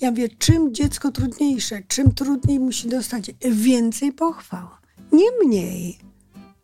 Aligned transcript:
Ja 0.00 0.12
wiem, 0.12 0.28
czym 0.38 0.74
dziecko 0.74 1.10
trudniejsze, 1.12 1.82
czym 1.88 2.14
trudniej 2.14 2.60
musi 2.60 2.88
dostać 2.88 3.30
więcej 3.50 4.12
pochwał, 4.12 4.68
nie 5.12 5.30
mniej, 5.44 5.98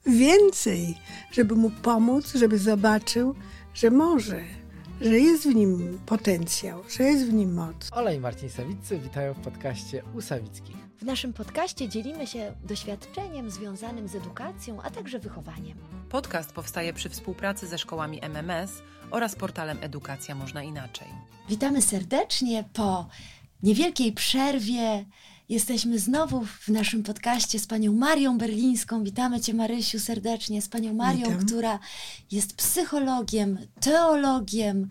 więcej, 0.06 0.94
żeby 1.32 1.54
mu 1.54 1.70
pomóc, 1.70 2.32
żeby 2.34 2.58
zobaczył, 2.58 3.34
że 3.74 3.90
może, 3.90 4.44
że 5.00 5.18
jest 5.18 5.42
w 5.42 5.54
nim 5.54 5.98
potencjał, 6.06 6.82
że 6.88 7.04
jest 7.04 7.26
w 7.26 7.32
nim 7.32 7.54
moc. 7.54 7.90
Ola 7.92 8.12
i 8.12 8.20
Marcin 8.20 8.50
Sawiccy 8.50 8.98
witają 8.98 9.34
w 9.34 9.40
podcaście 9.40 10.02
u 10.14 10.20
Sawickich. 10.20 10.83
W 10.98 11.04
naszym 11.04 11.32
podcaście 11.32 11.88
dzielimy 11.88 12.26
się 12.26 12.54
doświadczeniem 12.64 13.50
związanym 13.50 14.08
z 14.08 14.14
edukacją, 14.14 14.82
a 14.82 14.90
także 14.90 15.18
wychowaniem. 15.18 15.78
Podcast 16.08 16.52
powstaje 16.52 16.92
przy 16.92 17.08
współpracy 17.08 17.66
ze 17.66 17.78
szkołami 17.78 18.18
MMS 18.22 18.82
oraz 19.10 19.34
portalem 19.34 19.78
Edukacja 19.80 20.34
Można 20.34 20.62
Inaczej. 20.62 21.08
Witamy 21.48 21.82
serdecznie 21.82 22.64
po 22.72 23.06
niewielkiej 23.62 24.12
przerwie. 24.12 25.04
Jesteśmy 25.48 25.98
znowu 25.98 26.44
w 26.44 26.68
naszym 26.68 27.02
podcaście 27.02 27.58
z 27.58 27.66
panią 27.66 27.92
Marią 27.92 28.38
Berlińską. 28.38 29.04
Witamy 29.04 29.40
cię, 29.40 29.54
Marysiu, 29.54 30.00
serdecznie. 30.00 30.62
Z 30.62 30.68
panią 30.68 30.94
Marią, 30.94 31.30
Witam. 31.30 31.46
która 31.46 31.78
jest 32.30 32.56
psychologiem, 32.56 33.58
teologiem, 33.80 34.88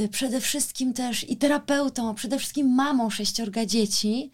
y, 0.00 0.08
przede 0.08 0.40
wszystkim 0.40 0.92
też 0.92 1.30
i 1.30 1.36
terapeutą, 1.36 2.14
przede 2.14 2.38
wszystkim 2.38 2.74
mamą 2.74 3.10
sześciorga 3.10 3.66
dzieci, 3.66 4.30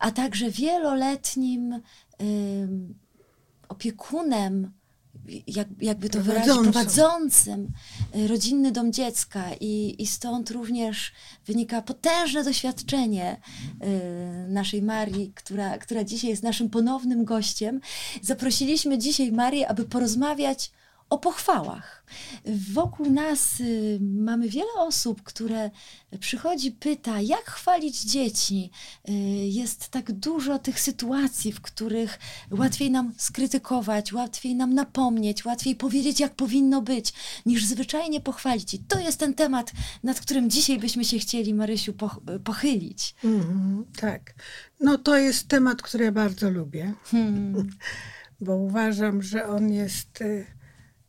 a 0.00 0.10
także 0.10 0.50
wieloletnim 0.50 1.80
ym, 2.20 2.94
opiekunem, 3.68 4.72
jak, 5.46 5.68
jakby 5.80 6.10
to 6.10 6.20
wyrazić, 6.20 6.54
prowadzącym 6.62 7.68
y, 8.16 8.28
rodzinny 8.28 8.72
dom 8.72 8.92
dziecka 8.92 9.44
i, 9.60 10.02
i 10.02 10.06
stąd 10.06 10.50
również 10.50 11.12
wynika 11.46 11.82
potężne 11.82 12.44
doświadczenie 12.44 13.36
y, 13.36 14.48
naszej 14.48 14.82
Marii, 14.82 15.32
która, 15.34 15.78
która 15.78 16.04
dzisiaj 16.04 16.30
jest 16.30 16.42
naszym 16.42 16.70
ponownym 16.70 17.24
gościem. 17.24 17.80
Zaprosiliśmy 18.22 18.98
dzisiaj 18.98 19.32
Marię, 19.32 19.68
aby 19.68 19.84
porozmawiać 19.84 20.72
o 21.10 21.18
pochwałach. 21.18 22.04
Wokół 22.72 23.10
nas 23.10 23.60
y, 23.60 23.98
mamy 24.00 24.48
wiele 24.48 24.72
osób, 24.78 25.22
które 25.22 25.70
przychodzi, 26.20 26.72
pyta, 26.72 27.20
jak 27.20 27.44
chwalić 27.50 28.00
dzieci. 28.02 28.70
Y, 29.08 29.12
jest 29.46 29.88
tak 29.88 30.12
dużo 30.12 30.58
tych 30.58 30.80
sytuacji, 30.80 31.52
w 31.52 31.60
których 31.60 32.18
łatwiej 32.50 32.90
nam 32.90 33.14
skrytykować, 33.16 34.12
łatwiej 34.12 34.54
nam 34.54 34.74
napomnieć, 34.74 35.44
łatwiej 35.44 35.76
powiedzieć, 35.76 36.20
jak 36.20 36.34
powinno 36.34 36.82
być, 36.82 37.12
niż 37.46 37.64
zwyczajnie 37.64 38.20
pochwalić. 38.20 38.74
I 38.74 38.78
to 38.78 39.00
jest 39.00 39.18
ten 39.18 39.34
temat, 39.34 39.72
nad 40.02 40.20
którym 40.20 40.50
dzisiaj 40.50 40.78
byśmy 40.78 41.04
się 41.04 41.18
chcieli, 41.18 41.54
Marysiu, 41.54 41.92
poch- 41.92 42.38
pochylić. 42.44 43.14
Mhm, 43.24 43.84
tak. 44.00 44.34
No 44.80 44.98
to 44.98 45.16
jest 45.16 45.48
temat, 45.48 45.82
który 45.82 46.04
ja 46.04 46.12
bardzo 46.12 46.50
lubię, 46.50 46.94
Hmm. 47.04 47.66
bo 48.40 48.56
uważam, 48.56 49.22
że 49.22 49.46
on 49.48 49.72
jest 49.72 50.20
y, 50.20 50.55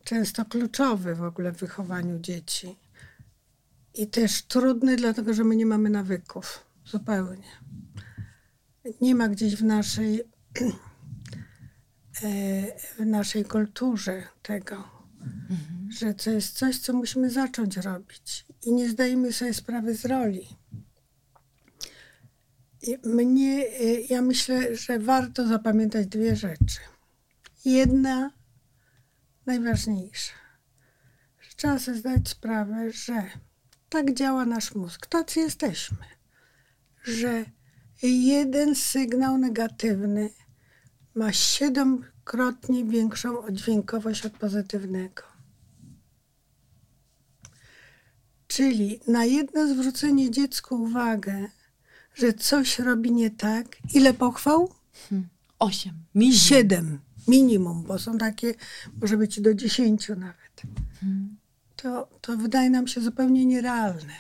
często 0.08 0.46
kluczowy 0.46 1.16
w 1.16 1.24
ogóle 1.24 1.52
w 1.52 1.58
wychowaniu 1.58 2.20
dzieci. 2.20 2.76
I 3.94 4.08
też 4.08 4.44
trudny, 4.44 4.96
dlatego 4.96 5.34
że 5.34 5.44
my 5.44 5.56
nie 5.56 5.66
mamy 5.66 5.90
nawyków. 5.90 6.66
Zupełnie. 6.86 7.52
Nie 9.02 9.16
ma 9.16 9.28
gdzieś 9.30 9.56
w 9.56 9.64
naszej, 9.64 10.20
e, 12.24 12.28
w 12.98 13.06
naszej 13.06 13.46
kulturze 13.46 14.24
tego, 14.42 14.84
że 15.90 16.14
to 16.14 16.30
jest 16.30 16.58
coś, 16.58 16.80
co 16.80 16.94
musimy 16.94 17.30
zacząć 17.30 17.78
robić. 17.78 18.46
I 18.66 18.74
nie 18.74 18.90
zdajemy 18.90 19.34
sobie 19.34 19.54
sprawy 19.54 19.96
z 19.96 20.06
roli. 20.06 20.48
I 22.82 22.98
Mnie, 23.04 23.66
y, 23.82 24.06
ja 24.10 24.22
myślę, 24.22 24.76
że 24.76 25.00
warto 25.00 25.48
zapamiętać 25.48 26.08
dwie 26.08 26.36
rzeczy. 26.36 26.80
Jedna, 27.66 28.37
najważniejsza, 29.48 30.34
że 31.42 31.50
trzeba 31.56 31.80
sobie 31.80 31.98
zdać 31.98 32.30
sprawę, 32.30 32.92
że 32.92 33.24
tak 33.90 34.14
działa 34.14 34.46
nasz 34.46 34.76
mózg, 34.76 35.06
tacy 35.06 35.40
jesteśmy, 35.40 36.06
że 37.04 37.46
jeden 38.04 38.76
sygnał 38.76 39.38
negatywny 39.38 40.30
ma 41.16 41.34
siedemkrotnie 41.34 42.86
większą 42.86 43.40
oddźwiękowość 43.40 44.26
od 44.26 44.34
pozytywnego. 44.34 45.24
Czyli 48.48 49.00
na 49.08 49.26
jedno 49.26 49.68
zwrócenie 49.68 50.32
dziecku 50.32 50.84
uwagę, 50.84 51.48
że 52.14 52.34
coś 52.34 52.80
robi 52.80 53.12
nie 53.12 53.32
tak, 53.32 53.78
ile 53.94 54.14
pochwał? 54.14 54.74
Osiem. 55.60 55.94
Minimum. 56.16 56.40
Siedem 56.40 57.00
minimum, 57.28 57.84
bo 57.84 58.00
są 58.00 58.18
takie, 58.18 58.54
może 59.02 59.18
być 59.18 59.42
do 59.42 59.54
dziesięciu 59.54 60.16
nawet. 60.16 60.62
To, 61.76 62.10
to 62.22 62.38
wydaje 62.38 62.70
nam 62.70 62.88
się 62.88 63.02
zupełnie 63.02 63.46
nierealne. 63.46 64.14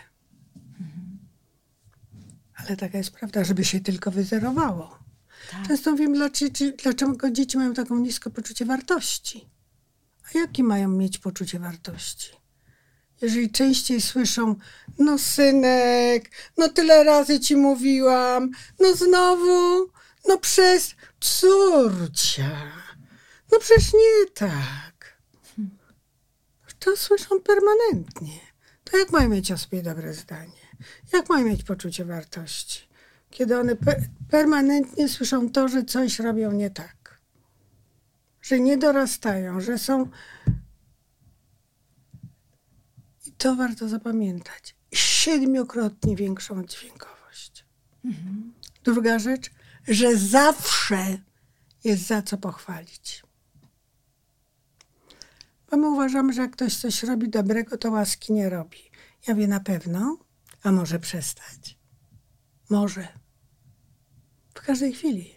Ale 2.55 2.77
taka 2.77 2.97
jest 2.97 3.11
prawda, 3.11 3.43
żeby 3.43 3.65
się 3.65 3.79
tylko 3.79 4.11
wyzerowało. 4.11 4.99
Tak. 5.51 5.67
Często 5.67 5.95
wiem, 5.95 6.13
dlaczego, 6.13 6.53
dlaczego 6.83 7.31
dzieci 7.31 7.57
mają 7.57 7.73
taką 7.73 7.99
niskie 7.99 8.29
poczucie 8.29 8.65
wartości. 8.65 9.47
A 10.23 10.37
jakie 10.37 10.63
mają 10.63 10.87
mieć 10.89 11.17
poczucie 11.17 11.59
wartości? 11.59 12.31
Jeżeli 13.21 13.51
częściej 13.51 14.01
słyszą, 14.01 14.55
no 14.99 15.17
synek, 15.17 16.31
no 16.57 16.69
tyle 16.69 17.03
razy 17.03 17.39
ci 17.39 17.55
mówiłam, 17.55 18.51
no 18.79 18.95
znowu, 18.95 19.91
no 20.27 20.37
przez 20.37 20.95
córcia, 21.19 22.51
no 23.51 23.59
przecież 23.59 23.93
nie 23.93 24.31
tak. 24.33 25.17
To 26.79 26.97
słyszą 26.97 27.41
permanentnie. 27.41 28.39
To 28.83 28.97
jak 28.97 29.11
mają 29.11 29.29
mieć 29.29 29.51
o 29.51 29.57
sobie 29.57 29.83
dobre 29.83 30.13
zdanie? 30.13 30.67
Jak 31.13 31.29
mają 31.29 31.45
mieć 31.45 31.63
poczucie 31.63 32.05
wartości? 32.05 32.87
Kiedy 33.29 33.59
one 33.59 33.75
pe- 33.75 34.01
permanentnie 34.29 35.09
słyszą 35.09 35.51
to, 35.51 35.67
że 35.67 35.83
coś 35.83 36.19
robią 36.19 36.51
nie 36.51 36.69
tak. 36.69 37.21
Że 38.41 38.59
nie 38.59 38.77
dorastają, 38.77 39.61
że 39.61 39.77
są 39.77 40.09
i 43.25 43.31
to 43.31 43.55
warto 43.55 43.89
zapamiętać. 43.89 44.75
Siedmiokrotnie 44.93 46.15
większą 46.15 46.65
dźwiękowość. 46.65 47.65
Druga 48.83 49.19
rzecz, 49.19 49.49
że 49.87 50.17
zawsze 50.17 51.17
jest 51.83 52.07
za 52.07 52.21
co 52.21 52.37
pochwalić. 52.37 53.23
Bo 55.71 55.77
my 55.77 55.89
uważamy, 55.89 56.33
że 56.33 56.41
jak 56.41 56.51
ktoś 56.51 56.75
coś 56.77 57.03
robi 57.03 57.29
dobrego, 57.29 57.77
to 57.77 57.91
łaski 57.91 58.33
nie 58.33 58.49
robi. 58.49 58.77
Ja 59.27 59.35
wie 59.35 59.47
na 59.47 59.59
pewno, 59.59 60.17
a 60.63 60.71
może 60.71 60.99
przestać. 60.99 61.77
Może. 62.69 63.07
W 64.53 64.61
każdej 64.61 64.93
chwili. 64.93 65.35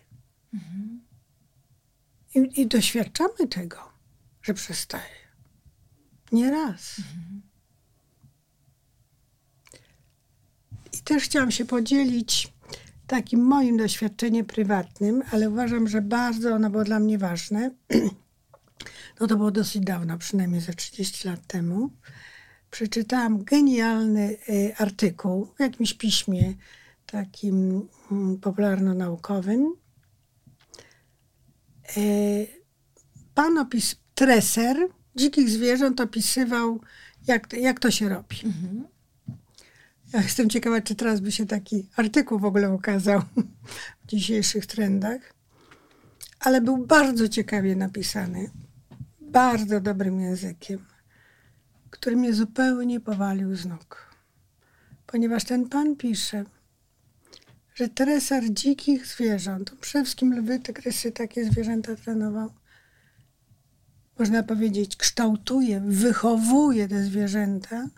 I, 2.35 2.61
I 2.61 2.67
doświadczamy 2.67 3.49
tego, 3.51 3.77
że 4.43 4.55
przestaje. 4.55 5.21
Nie 6.33 6.51
raz. 6.51 6.97
I 10.93 10.99
też 10.99 11.25
chciałam 11.25 11.51
się 11.51 11.65
podzielić 11.65 12.53
takim 13.07 13.41
moim 13.41 13.77
doświadczeniem 13.77 14.47
prywatnym, 14.47 15.23
ale 15.33 15.51
uważam, 15.51 15.89
że 15.89 16.03
bardzo 16.03 16.55
ono 16.55 16.71
było 16.71 16.85
dla 16.85 17.01
mnie 17.01 17.19
ważne. 17.19 17.71
No 19.21 19.27
to 19.27 19.37
było 19.37 19.51
dosyć 19.51 19.85
dawno, 19.85 20.19
przynajmniej 20.19 20.61
ze 20.61 20.75
30 20.75 21.29
lat 21.29 21.47
temu. 21.47 21.91
Przeczytałam 22.71 23.45
genialny 23.45 24.37
y, 24.49 24.75
artykuł 24.79 25.49
w 25.57 25.61
jakimś 25.61 25.95
piśmie 25.95 26.55
takim 27.07 27.89
mm, 28.13 28.39
popularno-naukowym. 28.39 29.75
Y, 31.97 32.47
Pan 33.35 33.59
opis, 33.59 33.97
treser 34.15 34.77
dzikich 35.17 35.51
zwierząt 35.51 36.01
opisywał, 36.01 36.81
jak, 37.27 37.53
jak 37.53 37.81
to 37.81 37.91
się 37.91 38.09
robi. 38.09 38.37
Ja 40.13 40.23
jestem 40.23 40.51
ciekawa, 40.51 40.81
czy 40.81 40.95
teraz 40.95 41.21
by 41.21 41.33
się 41.33 41.47
taki 41.47 41.89
artykuł 41.97 42.39
w 42.39 42.45
ogóle 42.45 42.71
ukazał 42.71 43.23
w 44.03 44.07
dzisiejszych 44.07 44.67
trendach. 44.67 45.35
Ale 46.41 46.61
był 46.61 46.87
bardzo 46.87 47.29
ciekawie 47.29 47.77
napisany, 47.77 48.51
bardzo 49.31 49.81
dobrym 49.81 50.21
językiem, 50.21 50.85
który 51.91 52.17
mnie 52.17 52.35
zupełnie 52.35 53.01
powalił 53.01 53.57
z 53.57 53.67
nóg. 53.67 54.15
Ponieważ 55.07 55.45
ten 55.45 55.69
pan 55.69 55.97
pisze, 55.97 56.45
że 57.75 57.89
treser 57.89 58.45
dzikich 58.53 59.07
zwierząt, 59.07 59.71
przede 59.81 60.05
wszystkim 60.05 60.35
lwy, 60.39 60.59
tygrysy, 60.61 61.13
takie 61.13 61.45
zwierzęta 61.45 61.97
trenował, 61.97 62.51
można 64.19 64.43
powiedzieć, 64.43 64.97
kształtuje, 64.97 65.81
wychowuje 65.81 66.89
te 66.89 67.05
zwierzęta, 67.05 67.89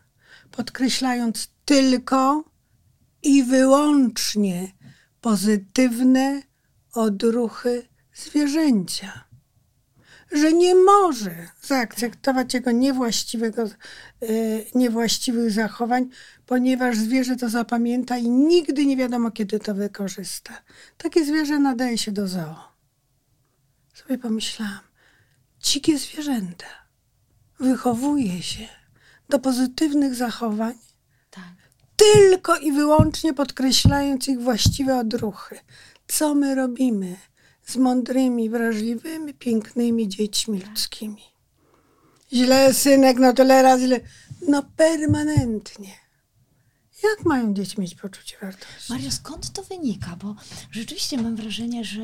podkreślając 0.50 1.49
tylko 1.64 2.44
i 3.23 3.43
wyłącznie 3.44 4.73
pozytywne 5.20 6.43
odruchy 6.93 7.88
zwierzęcia. 8.14 9.31
Że 10.32 10.52
nie 10.52 10.75
może 10.75 11.49
zaakceptować 11.62 12.55
jego 12.55 12.70
niewłaściwego, 12.70 13.62
e, 13.62 13.69
niewłaściwych 14.75 15.50
zachowań, 15.50 16.08
ponieważ 16.46 16.96
zwierzę 16.96 17.37
to 17.37 17.49
zapamięta 17.49 18.17
i 18.17 18.29
nigdy 18.29 18.87
nie 18.87 18.96
wiadomo, 18.96 19.31
kiedy 19.31 19.61
to 19.61 19.75
wykorzysta. 19.75 20.62
Takie 20.99 21.25
zwierzę 21.25 21.58
nadaje 21.58 21.99
się 21.99 22.12
do 22.12 22.29
zoo. 22.29 22.73
Sobie 23.94 24.19
pomyślałam, 24.19 24.81
dzikie 25.61 25.99
zwierzęta 25.99 26.82
wychowuje 27.62 28.43
się 28.43 28.69
do 29.29 29.38
pozytywnych 29.38 30.14
zachowań, 30.14 30.75
Tak. 31.31 31.44
tylko 31.96 32.56
i 32.56 32.73
wyłącznie 32.73 33.34
podkreślając 33.34 34.29
ich 34.29 34.40
właściwe 34.40 34.99
odruchy. 34.99 35.58
Co 36.08 36.34
my 36.34 36.55
robimy 36.55 37.17
z 37.67 37.76
mądrymi, 37.76 38.50
wrażliwymi, 38.50 39.35
pięknymi 39.35 40.09
dziećmi 40.09 40.61
ludzkimi? 40.61 41.23
Źle, 42.32 42.75
synek, 42.75 43.19
no 43.19 43.32
tyle 43.32 43.62
razy. 43.62 44.00
No 44.49 44.62
permanentnie. 44.76 46.02
Jak 47.03 47.25
mają 47.25 47.55
dzieci 47.55 47.81
mieć 47.81 47.95
poczucie 47.95 48.37
wartości? 48.43 48.93
Mario, 48.93 49.11
skąd 49.11 49.53
to 49.53 49.63
wynika? 49.63 50.17
Bo 50.17 50.35
rzeczywiście 50.71 51.23
mam 51.23 51.37
wrażenie, 51.37 51.85
że 51.85 52.03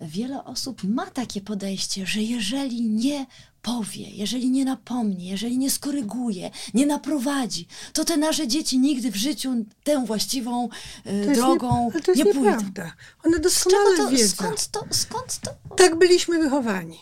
wiele 0.00 0.44
osób 0.44 0.84
ma 0.84 1.06
takie 1.06 1.40
podejście, 1.40 2.06
że 2.06 2.22
jeżeli 2.22 2.82
nie 2.82 3.26
powie, 3.62 4.10
jeżeli 4.10 4.50
nie 4.50 4.64
napomni, 4.64 5.26
jeżeli 5.26 5.58
nie 5.58 5.70
skoryguje, 5.70 6.50
nie 6.74 6.86
naprowadzi, 6.86 7.66
to 7.92 8.04
te 8.04 8.16
nasze 8.16 8.48
dzieci 8.48 8.78
nigdy 8.78 9.10
w 9.10 9.16
życiu 9.16 9.64
tę 9.84 10.06
właściwą 10.06 10.68
e, 11.04 11.34
drogą 11.34 11.84
nie, 11.84 11.90
ale 11.92 12.02
to 12.02 12.12
jest 12.12 12.24
nie 12.24 12.32
pójdą. 12.34 12.50
nieprawda. 12.50 12.92
One 13.24 13.38
doskonale 13.38 13.96
to, 13.96 14.08
wiedzą. 14.08 14.28
skąd 14.28 14.68
to, 14.68 14.84
skąd 14.90 15.40
to? 15.40 15.74
Tak 15.76 15.98
byliśmy 15.98 16.38
wychowani. 16.38 16.98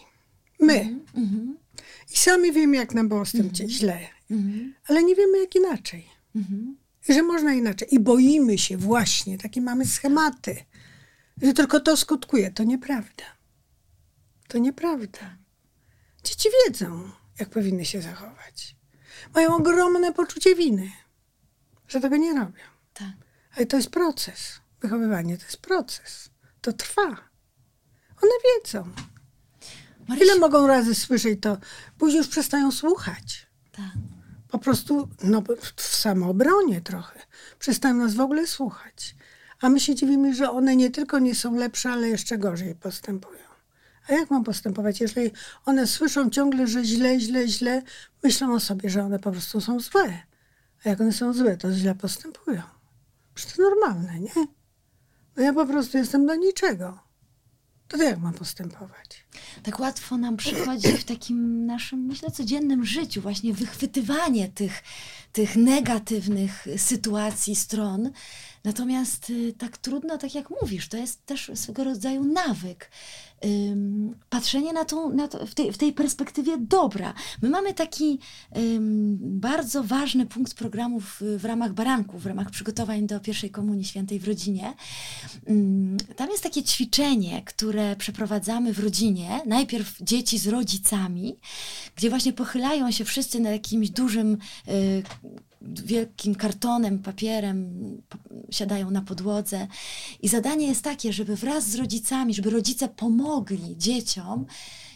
My. 0.61 0.81
Mhm, 1.15 1.57
I 2.15 2.17
sami 2.17 2.53
wiemy, 2.53 2.77
jak 2.77 2.95
nam 2.95 3.09
było 3.09 3.25
z 3.27 3.33
tym 3.33 3.51
źle. 3.55 3.99
mhm, 4.31 4.75
Ale 4.89 5.05
nie 5.05 5.15
wiemy, 5.17 5.39
jak 5.39 5.55
inaczej. 5.55 6.07
mhm. 6.37 6.77
Że 7.15 7.23
można 7.23 7.55
inaczej. 7.55 7.95
I 7.95 8.01
boimy 8.01 8.59
się 8.59 8.77
właśnie, 8.77 9.39
takie 9.39 9.61
mamy 9.61 9.87
schematy, 9.87 10.65
że 11.43 11.53
tylko 11.53 11.81
to 11.81 11.97
skutkuje. 11.97 12.51
To 12.51 12.65
nieprawda. 12.65 13.25
To 14.49 14.59
nieprawda. 14.59 15.37
Dzieci 16.25 16.49
wiedzą, 16.67 17.11
jak 17.39 17.51
powinny 17.51 17.85
się 17.85 18.03
zachować. 18.03 18.77
Mają 19.35 19.57
ogromne 19.57 20.13
poczucie 20.13 20.55
winy, 20.55 20.91
że 21.89 22.01
tego 22.01 22.17
nie 22.17 22.35
robią. 22.35 22.65
Tak. 22.95 23.13
Ale 23.57 23.67
to 23.67 23.77
jest 23.77 23.91
proces. 23.91 24.61
Wychowywanie 24.81 25.39
to 25.39 25.45
jest 25.45 25.57
proces. 25.57 26.31
To 26.61 26.73
trwa. 26.73 27.29
One 28.23 28.33
wiedzą. 28.45 28.91
Ile 30.21 30.39
mogą 30.39 30.67
razy 30.67 30.95
słyszeć 30.95 31.41
to, 31.43 31.59
później 31.99 32.19
już 32.19 32.29
przestają 32.29 32.73
słuchać 32.73 33.47
tak. 33.77 33.93
Po 34.49 34.59
prostu 34.59 35.09
no, 35.23 35.43
w 35.77 35.83
samoobronie 35.83 36.81
trochę. 36.81 37.21
Przestają 37.59 37.95
nas 37.95 38.15
w 38.15 38.21
ogóle 38.21 38.47
słuchać. 38.47 39.17
A 39.61 39.69
my 39.69 39.81
się 39.81 39.95
dziwimy, 39.95 40.35
że 40.35 40.51
one 40.51 40.77
nie 40.77 40.91
tylko 40.91 41.19
nie 41.19 41.35
są 41.35 41.55
lepsze, 41.55 41.91
ale 41.91 42.09
jeszcze 42.09 42.39
gorzej 42.39 42.75
postępują. 42.75 43.47
A 44.09 44.13
jak 44.13 44.31
mam 44.31 44.45
postępować, 44.45 45.01
jeżeli 45.01 45.31
one 45.65 45.87
słyszą 45.87 46.31
ciągle, 46.31 46.67
że 46.67 46.85
źle, 46.85 47.21
źle, 47.21 47.49
źle, 47.49 47.83
myślą 48.23 48.55
o 48.55 48.61
sobie, 48.61 48.91
że 48.91 49.03
one 49.03 49.19
po 49.19 49.31
prostu 49.31 49.61
są 49.61 49.81
złe. 49.81 50.23
A 50.85 50.89
jak 50.89 51.01
one 51.01 51.13
są 51.13 51.33
złe, 51.33 51.57
to 51.57 51.73
źle 51.73 51.95
postępują. 51.95 52.63
Przecież 53.35 53.57
to 53.57 53.63
normalne, 53.63 54.21
nie? 54.21 54.47
No 55.37 55.43
ja 55.43 55.53
po 55.53 55.67
prostu 55.67 55.99
jestem 55.99 56.27
do 56.27 56.35
niczego. 56.35 57.06
To 57.89 57.97
jak 57.97 58.19
mam 58.19 58.35
postępować? 58.35 59.27
tak 59.63 59.81
łatwo 59.81 60.17
nam 60.17 60.37
przychodzi 60.37 60.89
w 60.89 61.05
takim 61.05 61.67
naszym, 61.67 62.01
myślę, 62.01 62.31
codziennym 62.31 62.85
życiu, 62.85 63.21
właśnie 63.21 63.55
wychwytywanie 63.55 64.49
tych, 64.49 64.83
tych 65.33 65.57
negatywnych 65.57 66.67
sytuacji, 66.77 67.57
stron. 67.57 68.11
Natomiast 68.65 69.31
y, 69.31 69.53
tak 69.59 69.79
trudno, 69.79 70.19
tak 70.19 70.35
jak 70.35 70.51
mówisz, 70.63 70.89
to 70.89 70.97
jest 70.97 71.27
też 71.27 71.51
swego 71.55 71.85
rodzaju 71.85 72.25
nawyk. 72.25 72.91
Patrzenie 74.31 74.73
na 74.73 74.85
tą, 74.85 75.13
na 75.13 75.29
to, 75.29 75.47
w, 75.47 75.55
tej, 75.55 75.73
w 75.73 75.79
tej 75.79 75.93
perspektywie 75.93 76.59
dobra. 76.59 77.15
My 77.43 77.51
mamy 77.51 77.75
taki 77.75 78.19
bardzo 79.19 79.83
ważny 79.83 80.27
punkt 80.27 80.55
programu 80.55 81.01
w, 81.01 81.23
w 81.39 81.45
ramach 81.45 81.73
baranków, 81.73 82.23
w 82.23 82.27
ramach 82.27 82.51
przygotowań 82.51 83.07
do 83.07 83.21
pierwszej 83.21 83.51
komunii 83.51 83.85
świętej 83.85 84.19
w 84.19 84.29
rodzinie. 84.29 84.75
Tam 86.17 86.31
jest 86.31 86.43
takie 86.43 86.63
ćwiczenie, 86.63 87.43
które 87.45 87.97
przeprowadzamy 87.97 88.73
w 88.73 88.79
rodzinie. 88.79 89.41
Najpierw 89.47 90.03
dzieci 90.03 90.39
z 90.39 90.49
rodzicami, 90.49 91.37
gdzie 91.97 92.11
właśnie 92.11 92.33
pochylają 92.33 92.91
się 92.91 93.05
wszyscy 93.05 93.41
nad 93.41 93.53
jakimś 93.53 93.91
dużym, 93.91 94.39
y, 94.69 95.03
wielkim 95.85 96.35
kartonem, 96.35 96.99
papierem, 96.99 98.03
siadają 98.51 98.91
na 98.91 99.03
podłodze. 99.03 99.67
I 100.23 100.29
zadanie 100.29 100.67
jest 100.67 100.83
takie, 100.83 101.13
żeby 101.13 101.37
wraz 101.37 101.71
z 101.71 101.75
rodzicami, 101.75 102.35
żeby 102.35 102.51
rodzice 102.51 102.89
pomogli 102.89 103.77
dzieciom 103.77 104.47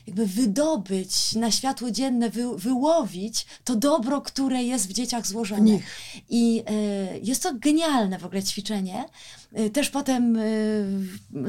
jakby 0.06 0.26
wydobyć 0.26 1.34
na 1.34 1.50
światło 1.50 1.90
dzienne, 1.90 2.30
wy, 2.30 2.56
wyłowić 2.56 3.46
to 3.64 3.76
dobro, 3.76 4.20
które 4.20 4.64
jest 4.64 4.88
w 4.88 4.92
dzieciach 4.92 5.26
złożone. 5.26 5.60
nich. 5.60 5.86
I 6.30 6.62
e, 6.66 7.18
jest 7.18 7.42
to 7.42 7.54
genialne 7.54 8.18
w 8.18 8.24
ogóle 8.24 8.42
ćwiczenie. 8.42 9.04
E, 9.52 9.70
Też 9.70 9.90
potem 9.90 10.36
e, 10.36 10.42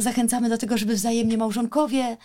zachęcamy 0.01 0.49
do 0.49 0.57
tego, 0.57 0.77
żeby 0.77 0.95
wzajemnie 0.95 1.37
małżonkowie 1.37 2.17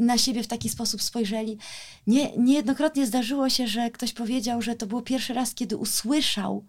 na 0.00 0.18
siebie 0.18 0.42
w 0.42 0.46
taki 0.46 0.68
sposób 0.68 1.02
spojrzeli. 1.02 1.58
Nie, 2.06 2.36
niejednokrotnie 2.36 3.06
zdarzyło 3.06 3.50
się, 3.50 3.66
że 3.66 3.90
ktoś 3.90 4.12
powiedział, 4.12 4.62
że 4.62 4.74
to 4.74 4.86
było 4.86 5.02
pierwszy 5.02 5.34
raz, 5.34 5.54
kiedy 5.54 5.76
usłyszał, 5.76 6.64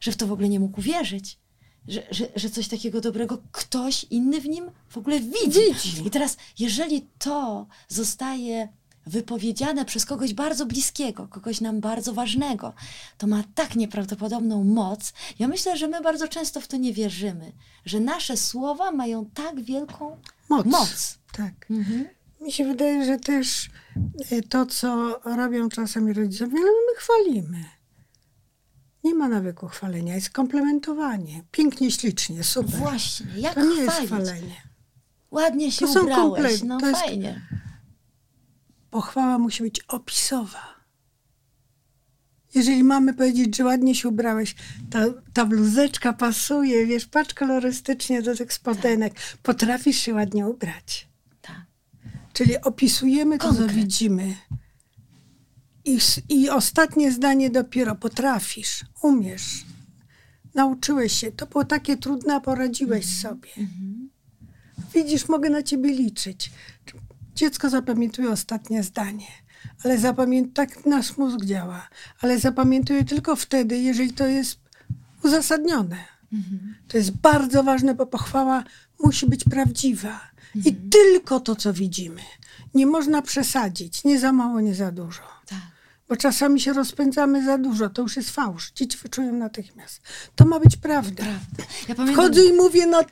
że 0.00 0.12
w 0.12 0.16
to 0.16 0.26
w 0.26 0.32
ogóle 0.32 0.48
nie 0.48 0.60
mógł 0.60 0.80
uwierzyć. 0.80 1.38
Że, 1.88 2.02
że, 2.10 2.28
że 2.36 2.50
coś 2.50 2.68
takiego 2.68 3.00
dobrego 3.00 3.38
ktoś 3.52 4.04
inny 4.10 4.40
w 4.40 4.48
nim 4.48 4.70
w 4.88 4.98
ogóle 4.98 5.20
widzi. 5.20 5.60
Widzi. 5.74 6.06
I 6.06 6.10
teraz, 6.10 6.36
jeżeli 6.58 7.06
to 7.18 7.66
zostaje 7.88 8.68
wypowiedziane 9.06 9.84
przez 9.84 10.06
kogoś 10.06 10.34
bardzo 10.34 10.66
bliskiego, 10.66 11.28
kogoś 11.28 11.60
nam 11.60 11.80
bardzo 11.80 12.12
ważnego, 12.14 12.72
to 13.18 13.26
ma 13.26 13.42
tak 13.54 13.76
nieprawdopodobną 13.76 14.64
moc. 14.64 15.12
Ja 15.38 15.48
myślę, 15.48 15.76
że 15.76 15.88
my 15.88 16.00
bardzo 16.00 16.28
często 16.28 16.60
w 16.60 16.68
to 16.68 16.76
nie 16.76 16.92
wierzymy, 16.92 17.52
że 17.84 18.00
nasze 18.00 18.36
słowa 18.36 18.90
mają 18.90 19.26
tak 19.34 19.60
wielką 19.60 20.16
Moc. 20.48 20.66
moc. 20.66 21.18
Tak. 21.32 21.70
Mhm. 21.70 22.08
Mi 22.40 22.52
się 22.52 22.64
wydaje, 22.64 23.04
że 23.04 23.18
też 23.18 23.70
e, 24.30 24.42
to, 24.42 24.66
co 24.66 25.20
robią 25.24 25.68
czasami 25.68 26.12
rodzice, 26.12 26.48
wiele 26.48 26.70
my 26.70 26.96
chwalimy. 26.96 27.64
Nie 29.08 29.14
ma 29.14 29.28
nawyku 29.28 29.68
chwalenia, 29.68 30.14
jest 30.14 30.30
komplementowanie. 30.30 31.42
Pięknie, 31.50 31.90
ślicznie, 31.90 32.44
super. 32.44 32.74
Właśnie, 32.74 33.26
jak 33.36 33.54
To 33.54 33.64
nie 33.64 33.80
jest 33.80 33.96
chwalenie. 33.96 34.62
Ładnie 35.30 35.72
się 35.72 35.86
To 35.86 35.92
są 35.92 36.02
ubrałeś, 36.02 36.62
no 36.62 36.78
to 36.80 36.88
jest- 36.88 37.00
fajnie. 37.00 37.42
Pochwała 38.90 39.38
musi 39.38 39.62
być 39.62 39.80
opisowa. 39.88 40.74
Jeżeli 42.54 42.84
mamy 42.84 43.14
powiedzieć, 43.14 43.56
że 43.56 43.64
ładnie 43.64 43.94
się 43.94 44.08
ubrałeś, 44.08 44.54
ta, 44.90 44.98
ta 45.32 45.44
bluzeczka 45.46 46.12
pasuje, 46.12 46.86
wiesz, 46.86 47.06
patrz 47.06 47.34
kolorystycznie 47.34 48.22
do 48.22 48.36
tych 48.36 48.52
spodenek, 48.52 49.14
potrafisz 49.42 49.96
się 49.96 50.14
ładnie 50.14 50.46
ubrać. 50.46 51.08
Tak. 51.42 51.62
Czyli 52.32 52.60
opisujemy 52.60 53.38
to, 53.38 53.44
co 53.52 53.54
Konkret. 53.58 53.76
widzimy. 53.76 54.34
I, 55.88 55.98
I 56.28 56.50
ostatnie 56.50 57.12
zdanie 57.12 57.50
dopiero 57.50 57.94
potrafisz, 57.94 58.84
umiesz, 59.02 59.64
nauczyłeś 60.54 61.12
się. 61.12 61.32
To 61.32 61.46
było 61.46 61.64
takie 61.64 61.96
trudne, 61.96 62.34
a 62.34 62.40
poradziłeś 62.40 63.06
sobie. 63.20 63.48
Widzisz, 64.94 65.28
mogę 65.28 65.50
na 65.50 65.62
ciebie 65.62 65.90
liczyć. 65.92 66.50
Dziecko 67.34 67.70
zapamiętuje 67.70 68.30
ostatnie 68.30 68.82
zdanie, 68.82 69.26
ale 69.84 69.98
zapamię- 69.98 70.52
tak 70.54 70.86
nasz 70.86 71.16
mózg 71.16 71.44
działa, 71.44 71.88
ale 72.20 72.38
zapamiętuje 72.38 73.04
tylko 73.04 73.36
wtedy, 73.36 73.78
jeżeli 73.78 74.12
to 74.12 74.26
jest 74.26 74.58
uzasadnione. 75.24 75.96
To 76.88 76.96
jest 76.96 77.10
bardzo 77.10 77.62
ważne, 77.62 77.94
bo 77.94 78.06
pochwała 78.06 78.64
musi 79.04 79.26
być 79.26 79.44
prawdziwa. 79.44 80.20
I 80.54 80.74
tylko 80.74 81.40
to, 81.40 81.56
co 81.56 81.72
widzimy. 81.72 82.20
Nie 82.74 82.86
można 82.86 83.22
przesadzić, 83.22 84.04
nie 84.04 84.18
za 84.18 84.32
mało, 84.32 84.60
nie 84.60 84.74
za 84.74 84.92
dużo. 84.92 85.22
Tak. 85.46 85.58
Bo 86.08 86.16
czasami 86.16 86.60
się 86.60 86.72
rozpędzamy 86.72 87.44
za 87.44 87.58
dużo, 87.58 87.88
to 87.88 88.02
już 88.02 88.16
jest 88.16 88.30
fałsz. 88.30 88.72
Dzieci 88.72 88.98
wyczują 89.02 89.32
natychmiast. 89.32 90.00
To 90.36 90.44
ma 90.44 90.60
być 90.60 90.76
prawda. 90.76 91.24
Prawda. 91.24 91.72
Ja 91.88 91.94
pamiętam, 91.94 92.24
Wchodzę 92.24 92.44
i 92.44 92.52
mówię, 92.52 92.86
no 92.86 93.02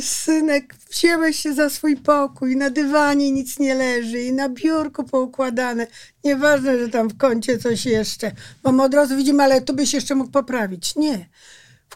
synek, 0.00 0.74
wziąłeś 0.90 1.36
się 1.40 1.54
za 1.54 1.70
swój 1.70 1.96
pokój, 1.96 2.56
na 2.56 2.70
dywanie 2.70 3.32
nic 3.32 3.58
nie 3.58 3.74
leży 3.74 4.22
i 4.22 4.32
na 4.32 4.48
biurku 4.48 5.04
poukładane. 5.04 5.86
Nieważne, 6.24 6.78
że 6.78 6.88
tam 6.88 7.08
w 7.08 7.16
kącie 7.16 7.58
coś 7.58 7.86
jeszcze, 7.86 8.32
bo 8.62 8.72
my 8.72 8.82
od 8.82 8.94
razu 8.94 9.16
widzimy, 9.16 9.42
ale 9.42 9.60
tu 9.60 9.74
byś 9.74 9.94
jeszcze 9.94 10.14
mógł 10.14 10.30
poprawić. 10.30 10.96
Nie. 10.96 11.28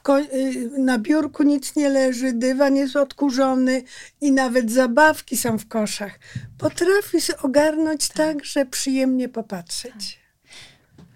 Y, 0.09 0.71
na 0.79 0.99
biurku 0.99 1.43
nic 1.43 1.77
nie 1.77 1.89
leży, 1.89 2.33
dywan 2.33 2.77
jest 2.77 2.97
odkurzony 2.97 3.83
i 4.21 4.33
nawet 4.33 4.71
zabawki 4.73 5.37
są 5.37 5.59
w 5.59 5.69
koszach. 5.69 6.19
Potrafi 6.59 7.21
się 7.21 7.37
ogarnąć 7.37 8.09
tak, 8.09 8.45
że 8.45 8.67
przyjemnie 8.67 9.29
popatrzeć. 9.29 10.21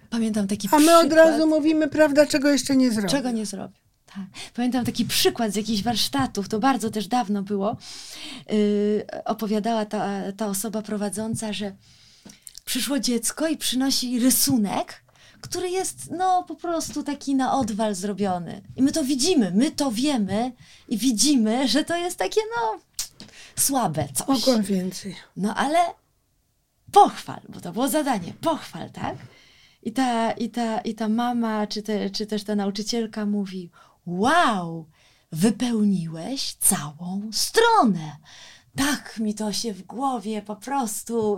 Pamiętam 0.09 0.47
taki 0.47 0.69
A 0.71 0.75
my 0.75 0.85
przykład. 0.85 1.05
od 1.05 1.13
razu 1.13 1.47
mówimy, 1.47 1.87
prawda, 1.87 2.25
czego 2.25 2.49
jeszcze 2.49 2.75
nie 2.75 2.91
zrobił. 2.91 3.09
Czego 3.09 3.31
nie 3.31 3.45
zrobił. 3.45 3.77
Tak. 4.05 4.25
Pamiętam 4.53 4.85
taki 4.85 5.05
przykład 5.05 5.51
z 5.51 5.55
jakichś 5.55 5.83
warsztatów, 5.83 6.49
to 6.49 6.59
bardzo 6.59 6.89
też 6.89 7.07
dawno 7.07 7.43
było. 7.43 7.77
Yy, 8.49 9.05
opowiadała 9.25 9.85
ta, 9.85 10.31
ta 10.37 10.47
osoba 10.47 10.81
prowadząca, 10.81 11.53
że 11.53 11.75
przyszło 12.65 12.99
dziecko 12.99 13.47
i 13.47 13.57
przynosi 13.57 14.19
rysunek, 14.19 15.04
który 15.45 15.69
jest 15.69 16.11
no 16.11 16.43
po 16.43 16.55
prostu 16.55 17.03
taki 17.03 17.35
na 17.35 17.53
odwal 17.53 17.95
zrobiony. 17.95 18.61
I 18.75 18.81
my 18.81 18.91
to 18.91 19.03
widzimy, 19.03 19.51
my 19.51 19.71
to 19.71 19.91
wiemy 19.91 20.51
i 20.87 20.97
widzimy, 20.97 21.67
że 21.67 21.83
to 21.83 21.95
jest 21.95 22.17
takie 22.17 22.41
no 22.55 22.79
słabe 23.55 24.07
coś. 24.13 24.27
Mogłam 24.27 24.63
więcej. 24.63 25.15
No 25.37 25.55
ale 25.55 25.77
pochwal, 26.91 27.41
bo 27.49 27.61
to 27.61 27.71
było 27.71 27.87
zadanie, 27.87 28.33
pochwal, 28.41 28.89
tak? 28.89 29.15
I 29.83 29.91
ta, 29.91 30.31
i 30.31 30.49
ta, 30.49 30.79
i 30.79 30.95
ta 30.95 31.09
mama, 31.09 31.67
czy, 31.67 31.83
te, 31.83 32.09
czy 32.09 32.25
też 32.25 32.43
ta 32.43 32.55
nauczycielka 32.55 33.25
mówi: 33.25 33.71
Wow, 34.05 34.85
wypełniłeś 35.31 36.53
całą 36.53 37.29
stronę. 37.31 38.17
Tak 38.75 39.19
mi 39.19 39.35
to 39.35 39.53
się 39.53 39.73
w 39.73 39.83
głowie 39.83 40.41
po 40.41 40.55
prostu, 40.55 41.37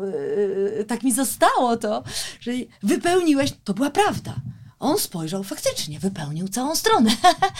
yy, 0.77 0.85
tak 0.87 1.03
mi 1.03 1.11
zostało 1.11 1.77
to, 1.77 2.03
że 2.39 2.51
wypełniłeś, 2.83 3.53
to 3.63 3.73
była 3.73 3.89
prawda. 3.89 4.35
On 4.79 4.97
spojrzał 4.97 5.43
faktycznie, 5.43 5.99
wypełnił 5.99 6.47
całą 6.47 6.75
stronę. 6.75 7.11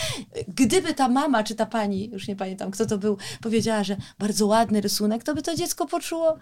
Gdyby 0.48 0.94
ta 0.94 1.10
mama 1.10 1.44
czy 1.44 1.56
ta 1.56 1.66
pani, 1.66 2.10
już 2.10 2.28
nie 2.28 2.36
pamiętam 2.36 2.72
kto 2.72 2.86
to 2.86 2.98
był, 2.98 3.18
powiedziała, 3.42 3.84
że 3.84 3.98
bardzo 4.20 4.48
ładny 4.48 4.82
rysunek, 4.82 5.24
to 5.24 5.36
by 5.36 5.42
to 5.42 5.56
dziecko 5.56 5.86
poczuło 5.86 6.38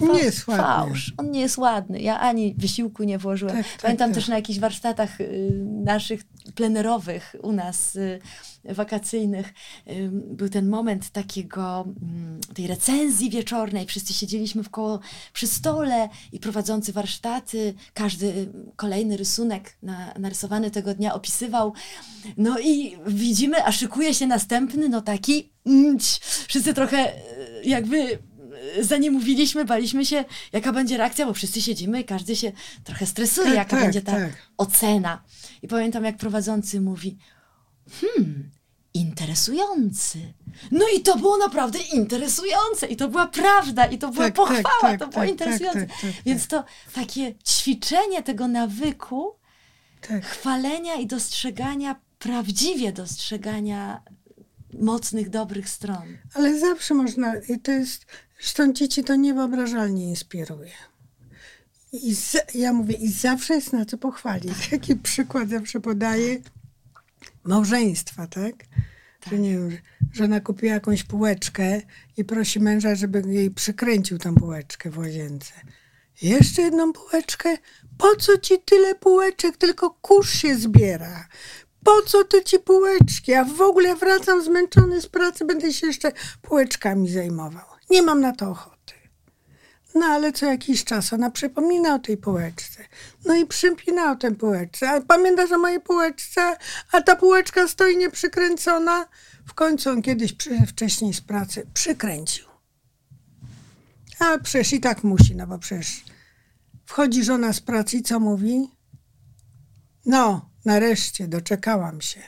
Nie 0.00 0.18
jest 0.18 0.48
ładny. 0.48 0.64
fałsz. 0.64 1.12
On 1.16 1.30
nie 1.30 1.40
jest 1.40 1.58
ładny. 1.58 2.00
Ja 2.00 2.20
ani 2.20 2.54
wysiłku 2.58 3.04
nie 3.04 3.18
włożyłem. 3.18 3.56
Tak, 3.56 3.66
tak, 3.66 3.82
Pamiętam 3.82 4.10
tak. 4.10 4.14
też 4.14 4.28
na 4.28 4.36
jakichś 4.36 4.58
warsztatach 4.58 5.20
y, 5.20 5.50
naszych 5.84 6.24
plenerowych 6.54 7.36
u 7.42 7.52
nas 7.52 7.96
y, 7.96 8.20
wakacyjnych 8.64 9.54
y, 9.88 10.10
był 10.12 10.48
ten 10.48 10.68
moment 10.68 11.10
takiego 11.10 11.84
mm, 12.02 12.40
tej 12.54 12.66
recenzji 12.66 13.30
wieczornej. 13.30 13.86
Wszyscy 13.86 14.12
siedzieliśmy 14.12 14.62
w 14.62 14.70
koło 14.70 15.00
przy 15.32 15.46
stole 15.46 16.08
i 16.32 16.38
prowadzący 16.38 16.92
warsztaty, 16.92 17.74
każdy 17.94 18.52
kolejny 18.76 19.16
rysunek 19.16 19.76
na, 19.82 20.14
narysowany 20.18 20.70
tego 20.70 20.94
dnia 20.94 21.14
opisywał. 21.14 21.72
No 22.36 22.58
i 22.58 22.96
widzimy, 23.06 23.64
a 23.64 23.72
szykuje 23.72 24.14
się 24.14 24.26
następny, 24.26 24.88
no 24.88 25.00
taki 25.00 25.52
mm, 25.66 25.98
wszyscy 26.48 26.74
trochę 26.74 27.12
jakby 27.64 28.18
y, 28.78 28.84
zanim 28.84 29.12
mówiliśmy, 29.12 29.64
baliśmy 29.64 30.06
się, 30.06 30.24
jaka 30.52 30.72
będzie 30.72 30.96
reakcja, 30.96 31.26
bo 31.26 31.34
wszyscy 31.34 31.62
siedzimy 31.62 32.00
i 32.00 32.04
każdy 32.04 32.36
się 32.36 32.52
trochę 32.84 33.06
stresuje, 33.06 33.46
Tak, 33.46 33.56
jaka 33.56 33.70
tak, 33.70 33.80
będzie 33.80 34.02
ta 34.02 34.12
tak. 34.12 34.32
ocena. 34.56 35.22
I 35.62 35.68
pamiętam, 35.68 36.04
jak 36.04 36.16
prowadzący 36.16 36.80
mówi, 36.80 37.18
hmm, 38.00 38.50
interesujący. 38.94 40.18
No 40.70 40.84
i 40.96 41.00
to 41.00 41.16
było 41.18 41.38
naprawdę 41.38 41.78
interesujące 41.78 42.86
i 42.86 42.96
to 42.96 43.08
była 43.08 43.26
prawda 43.26 43.86
i 43.86 43.98
to 43.98 44.08
była 44.08 44.24
Tak, 44.24 44.34
pochwała, 44.34 44.62
tak, 44.62 44.80
tak, 44.80 45.00
to 45.00 45.06
było 45.08 45.20
tak, 45.20 45.30
interesujące. 45.30 45.86
tak, 45.86 46.00
tak, 46.00 46.10
Więc 46.26 46.46
to 46.46 46.64
takie 46.94 47.34
ćwiczenie 47.48 48.22
tego 48.22 48.48
nawyku, 48.48 49.34
chwalenia 50.22 50.94
i 50.94 51.06
dostrzegania, 51.06 51.96
prawdziwie 52.18 52.92
dostrzegania 52.92 54.02
mocnych, 54.72 55.30
dobrych 55.30 55.68
stron. 55.68 56.18
Ale 56.34 56.60
zawsze 56.60 56.94
można, 56.94 57.36
i 57.36 57.60
to 57.60 57.72
jest, 57.72 58.06
zresztą 58.40 58.72
dzieci 58.72 59.04
to 59.04 59.14
niewyobrażalnie 59.14 60.08
inspiruje. 60.08 60.72
I 61.92 62.14
z, 62.14 62.36
ja 62.54 62.72
mówię, 62.72 62.94
i 62.94 63.08
zawsze 63.08 63.54
jest 63.54 63.72
na 63.72 63.84
co 63.84 63.98
pochwalić. 63.98 64.68
Taki 64.70 64.96
przykład 64.96 65.48
zawsze 65.48 65.80
podaję 65.80 66.38
małżeństwa, 67.44 68.26
tak? 68.26 68.54
Że 69.30 69.38
nie 69.38 69.50
wiem, 69.50 69.70
że 69.70 69.78
żona 70.12 70.40
kupiła 70.40 70.72
jakąś 70.72 71.04
półeczkę 71.04 71.80
i 72.16 72.24
prosi 72.24 72.60
męża, 72.60 72.94
żeby 72.94 73.22
jej 73.26 73.50
przykręcił 73.50 74.18
tą 74.18 74.34
półeczkę 74.34 74.90
w 74.90 74.98
łazience. 74.98 75.52
Jeszcze 76.22 76.62
jedną 76.62 76.92
półeczkę? 76.92 77.56
Po 77.98 78.16
co 78.16 78.38
ci 78.38 78.58
tyle 78.64 78.94
półeczek? 78.94 79.56
Tylko 79.56 79.90
kurz 79.90 80.32
się 80.32 80.56
zbiera. 80.56 81.28
Po 81.84 82.02
co 82.06 82.24
to 82.24 82.40
ci 82.40 82.58
półeczki? 82.58 83.34
A 83.34 83.44
w 83.44 83.60
ogóle 83.60 83.96
wracam 83.96 84.44
zmęczony 84.44 85.00
z 85.00 85.06
pracy, 85.06 85.44
będę 85.44 85.72
się 85.72 85.86
jeszcze 85.86 86.12
półeczkami 86.42 87.08
zajmował. 87.08 87.64
Nie 87.90 88.02
mam 88.02 88.20
na 88.20 88.32
to 88.32 88.50
ochoty. 88.50 88.94
No 89.94 90.06
ale 90.06 90.32
co 90.32 90.46
jakiś 90.46 90.84
czas 90.84 91.12
ona 91.12 91.30
przypomina 91.30 91.94
o 91.94 91.98
tej 91.98 92.16
półeczce. 92.16 92.84
No 93.24 93.36
i 93.36 93.46
przypina 93.46 94.12
o 94.12 94.16
tę 94.16 94.34
półeczce. 94.34 94.90
A 94.90 95.00
pamiętasz 95.00 95.52
o 95.52 95.58
mojej 95.58 95.80
półeczce? 95.80 96.56
A 96.92 97.02
ta 97.02 97.16
półeczka 97.16 97.68
stoi 97.68 97.96
nieprzykręcona. 97.96 99.06
W 99.46 99.54
końcu 99.54 99.90
on 99.90 100.02
kiedyś 100.02 100.32
przy, 100.32 100.66
wcześniej 100.66 101.14
z 101.14 101.20
pracy 101.20 101.66
przykręcił. 101.74 102.46
A 104.18 104.38
przecież 104.38 104.72
i 104.72 104.80
tak 104.80 105.04
musi, 105.04 105.36
no 105.36 105.46
bo 105.46 105.58
przecież 105.58 106.04
wchodzi 106.86 107.24
żona 107.24 107.52
z 107.52 107.60
pracy 107.60 107.96
i 107.96 108.02
co 108.02 108.20
mówi? 108.20 108.70
No, 110.06 110.51
nareszcie 110.64 111.28
doczekałam 111.28 112.00
się. 112.00 112.20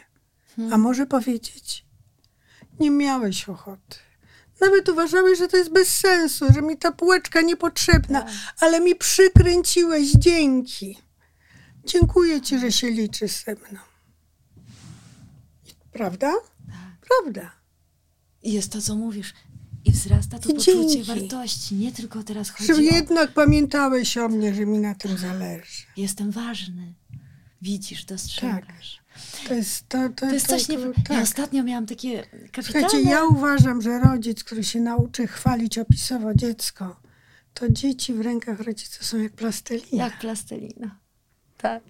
A 0.73 0.79
może 0.79 1.07
powiedzieć? 1.07 1.85
Nie 2.81 2.91
miałeś 2.91 3.49
ochoty. 3.49 3.97
Nawet 4.61 4.89
uważałeś, 4.89 5.39
że 5.39 5.49
to 5.49 5.57
jest 5.57 5.73
bez 5.73 5.89
sensu, 5.99 6.47
że 6.55 6.63
mi 6.63 6.77
ta 6.79 6.93
półeczka 6.93 7.41
niepotrzebna, 7.41 8.27
ale 8.61 8.81
mi 8.81 8.95
przykręciłeś, 8.97 10.13
dzięki. 10.13 10.99
Dziękuję 11.85 12.41
ci, 12.41 12.59
że 12.59 12.73
się 12.73 12.91
liczy 12.91 13.29
ze 13.29 13.53
mną. 13.55 13.81
Prawda? 15.93 16.33
Prawda. 17.09 17.53
I 18.43 18.53
jest 18.53 18.73
to, 18.73 18.81
co 18.83 18.97
mówisz. 18.97 19.35
I 19.85 19.93
wzrasta 19.93 20.39
to 20.39 20.49
I 20.49 20.55
poczucie 20.55 20.87
dzięki. 20.89 21.03
wartości. 21.05 21.75
Nie 21.75 21.93
tylko 21.93 22.23
teraz 22.23 22.51
chodzi 22.51 22.67
Że 22.67 22.75
o 22.75 22.81
jednak 22.81 23.33
pamiętałeś 23.33 24.19
o 24.19 24.29
mnie, 24.29 24.55
że 24.55 24.67
mi 24.67 24.79
na 24.79 24.95
tym 24.95 25.19
zależy. 25.19 25.83
jestem 25.97 26.31
ważny. 26.31 26.95
Widzisz, 27.65 28.05
dostrzegasz. 28.05 29.03
To 29.49 29.55
jest 29.55 29.89
to, 29.89 30.09
to, 30.09 30.27
To 30.27 30.35
jest 30.35 30.47
coś 30.47 30.69
nie... 30.69 30.79
Ja 30.79 30.93
tak. 31.09 31.23
ostatnio 31.23 31.65
miałam 31.65 31.87
takie 31.87 32.23
kapitalne... 32.53 32.89
Słuchajcie, 32.89 33.11
ja 33.11 33.25
uważam, 33.25 33.83
że 33.83 34.01
rodzic, 34.01 34.45
który 34.45 34.65
się 34.65 34.81
nauczy 34.81 35.27
chwalić 35.27 35.79
opisowo 35.79 36.35
dziecko, 36.35 36.97
to 37.55 37.69
dzieci 37.69 38.15
w 38.15 38.21
rękach 38.21 38.61
rodzica 38.61 39.05
są 39.05 39.19
jak 39.19 39.33
plastelina. 39.33 40.05
Jak 40.05 40.19
plastelina. 40.19 40.99
Tak. 41.59 41.83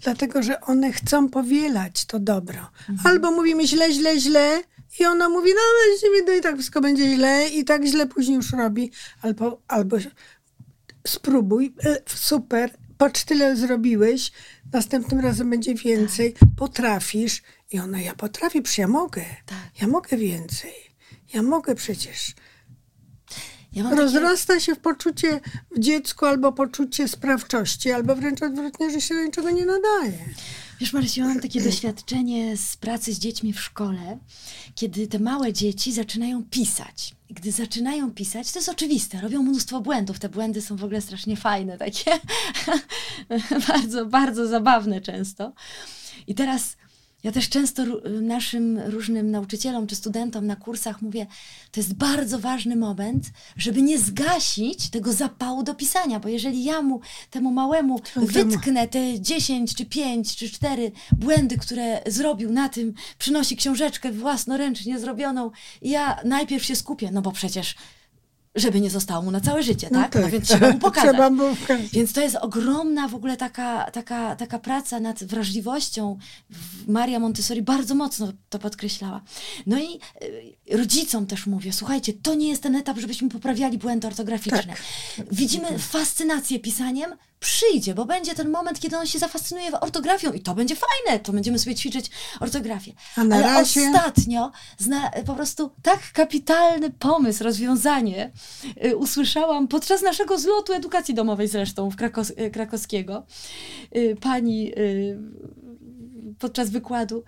Dlatego, 0.00 0.42
że 0.42 0.60
one 0.60 0.92
chcą 0.92 1.28
powielać 1.28 2.04
to 2.04 2.18
dobro. 2.18 2.70
Mhm. 2.88 2.98
Albo 3.04 3.30
mówimy 3.30 3.66
źle, 3.66 3.92
źle, 3.92 4.20
źle 4.20 4.62
i 5.00 5.04
ona 5.04 5.28
mówi, 5.28 5.50
no 5.54 5.60
no 6.26 6.32
i 6.32 6.40
tak 6.40 6.54
wszystko 6.54 6.80
będzie 6.80 7.14
źle 7.14 7.48
i 7.48 7.64
tak 7.64 7.84
źle 7.84 8.06
później 8.06 8.36
już 8.36 8.52
robi. 8.52 8.90
Albo, 9.22 9.62
albo 9.68 9.96
spróbuj, 11.06 11.74
e, 11.84 11.98
super, 12.06 12.70
patrz 12.98 13.24
tyle 13.24 13.56
zrobiłeś, 13.56 14.32
następnym 14.72 15.20
razem 15.20 15.50
będzie 15.50 15.74
więcej, 15.74 16.34
potrafisz. 16.56 17.42
I 17.72 17.78
ona, 17.78 18.00
ja 18.00 18.14
potrafię, 18.14 18.62
przecież 18.62 18.78
ja 18.78 18.88
mogę. 18.88 19.24
Tak. 19.46 19.58
Ja 19.80 19.88
mogę 19.88 20.16
więcej. 20.16 20.72
Ja 21.34 21.42
mogę 21.42 21.74
przecież. 21.74 22.34
Ja 23.72 23.84
mam 23.84 23.92
takie... 23.92 24.02
Rozrasta 24.02 24.60
się 24.60 24.74
w 24.74 24.78
poczucie 24.78 25.40
w 25.70 25.78
dziecku 25.78 26.26
albo 26.26 26.52
poczucie 26.52 27.08
sprawczości, 27.08 27.92
albo 27.92 28.16
wręcz 28.16 28.42
odwrotnie, 28.42 28.90
że 28.90 29.00
się 29.00 29.14
do 29.14 29.24
niczego 29.24 29.50
nie 29.50 29.66
nadaje. 29.66 30.18
Wiesz, 30.82 30.92
Marysiu, 30.92 31.20
mam 31.20 31.40
takie 31.40 31.60
doświadczenie 31.60 32.56
z 32.56 32.76
pracy 32.76 33.12
z 33.14 33.18
dziećmi 33.18 33.52
w 33.52 33.60
szkole, 33.60 34.18
kiedy 34.74 35.06
te 35.06 35.18
małe 35.18 35.52
dzieci 35.52 35.92
zaczynają 35.92 36.44
pisać. 36.44 37.14
Gdy 37.30 37.52
zaczynają 37.52 38.10
pisać, 38.10 38.52
to 38.52 38.58
jest 38.58 38.68
oczywiste, 38.68 39.20
robią 39.20 39.42
mnóstwo 39.42 39.80
błędów. 39.80 40.18
Te 40.18 40.28
błędy 40.28 40.62
są 40.62 40.76
w 40.76 40.84
ogóle 40.84 41.00
strasznie 41.00 41.36
fajne, 41.36 41.78
takie 41.78 42.10
bardzo, 43.68 44.06
bardzo 44.06 44.46
zabawne 44.46 45.00
często. 45.00 45.52
I 46.26 46.34
teraz 46.34 46.76
ja 47.24 47.32
też 47.32 47.48
często 47.48 47.82
naszym 48.22 48.78
różnym 48.78 49.30
nauczycielom 49.30 49.86
czy 49.86 49.96
studentom 49.96 50.46
na 50.46 50.56
kursach 50.56 51.02
mówię, 51.02 51.26
to 51.70 51.80
jest 51.80 51.94
bardzo 51.94 52.38
ważny 52.38 52.76
moment, 52.76 53.30
żeby 53.56 53.82
nie 53.82 53.98
zgasić 53.98 54.90
tego 54.90 55.12
zapału 55.12 55.62
do 55.62 55.74
pisania, 55.74 56.20
bo 56.20 56.28
jeżeli 56.28 56.64
ja 56.64 56.82
mu, 56.82 57.00
temu 57.30 57.52
małemu 57.52 58.00
wytknę 58.16 58.88
te 58.88 59.20
10 59.20 59.74
czy 59.74 59.86
5 59.86 60.36
czy 60.36 60.50
4 60.50 60.92
błędy, 61.12 61.58
które 61.58 62.02
zrobił 62.06 62.52
na 62.52 62.68
tym, 62.68 62.94
przynosi 63.18 63.56
książeczkę 63.56 64.12
własnoręcznie 64.12 64.98
zrobioną 64.98 65.50
ja 65.82 66.20
najpierw 66.24 66.64
się 66.64 66.76
skupię, 66.76 67.10
no 67.12 67.22
bo 67.22 67.32
przecież 67.32 67.74
żeby 68.54 68.80
nie 68.80 68.90
zostało 68.90 69.22
mu 69.22 69.30
na 69.30 69.40
całe 69.40 69.62
życie, 69.62 69.88
No 69.90 70.00
tak? 70.00 70.14
No, 70.14 70.20
tak. 70.22 70.30
więc 70.30 70.48
trzeba 70.48 70.72
mu 70.72 70.78
pokazać. 70.88 71.10
Trzeba 71.10 71.30
mu 71.30 71.56
pokazać. 71.56 71.90
Więc 71.92 72.12
to 72.12 72.20
jest 72.20 72.36
ogromna 72.36 73.08
w 73.08 73.14
ogóle 73.14 73.36
taka, 73.36 73.90
taka, 73.90 74.36
taka 74.36 74.58
praca 74.58 75.00
nad 75.00 75.24
wrażliwością. 75.24 76.18
Maria 76.88 77.18
Montessori 77.18 77.62
bardzo 77.62 77.94
mocno 77.94 78.32
to 78.48 78.58
podkreślała. 78.58 79.22
No 79.66 79.78
i 79.78 80.00
y, 80.70 80.76
rodzicom 80.76 81.26
też 81.26 81.46
mówię, 81.46 81.72
słuchajcie, 81.72 82.12
to 82.12 82.34
nie 82.34 82.48
jest 82.48 82.62
ten 82.62 82.76
etap, 82.76 82.98
żebyśmy 82.98 83.28
poprawiali 83.28 83.78
błędy 83.78 84.06
ortograficzne. 84.06 84.62
Tak. 84.62 84.82
Widzimy 85.32 85.78
fascynację 85.78 86.60
pisaniem, 86.60 87.10
przyjdzie, 87.42 87.94
bo 87.94 88.04
będzie 88.04 88.34
ten 88.34 88.50
moment, 88.50 88.80
kiedy 88.80 88.96
on 88.98 89.06
się 89.06 89.18
zafascynuje 89.18 89.80
ortografią 89.80 90.32
i 90.32 90.40
to 90.40 90.54
będzie 90.54 90.76
fajne, 90.76 91.20
to 91.20 91.32
będziemy 91.32 91.58
sobie 91.58 91.74
ćwiczyć 91.74 92.10
ortografię. 92.40 92.92
A 93.16 93.24
na 93.24 93.36
Ale 93.36 93.44
razie- 93.46 93.80
ostatnio 93.80 94.52
zna, 94.78 95.10
po 95.26 95.34
prostu 95.34 95.70
tak 95.82 96.12
kapitalny 96.12 96.90
pomysł, 96.90 97.44
rozwiązanie 97.44 98.32
y, 98.84 98.96
usłyszałam 98.96 99.68
podczas 99.68 100.02
naszego 100.02 100.38
zlotu 100.38 100.72
edukacji 100.72 101.14
domowej 101.14 101.48
zresztą 101.48 101.90
w 101.90 101.96
Krakos, 101.96 102.30
y, 102.30 102.50
krakowskiego. 102.50 103.26
Y, 103.96 104.16
pani 104.20 104.72
y, 104.78 105.18
podczas 106.38 106.70
wykładu 106.70 107.24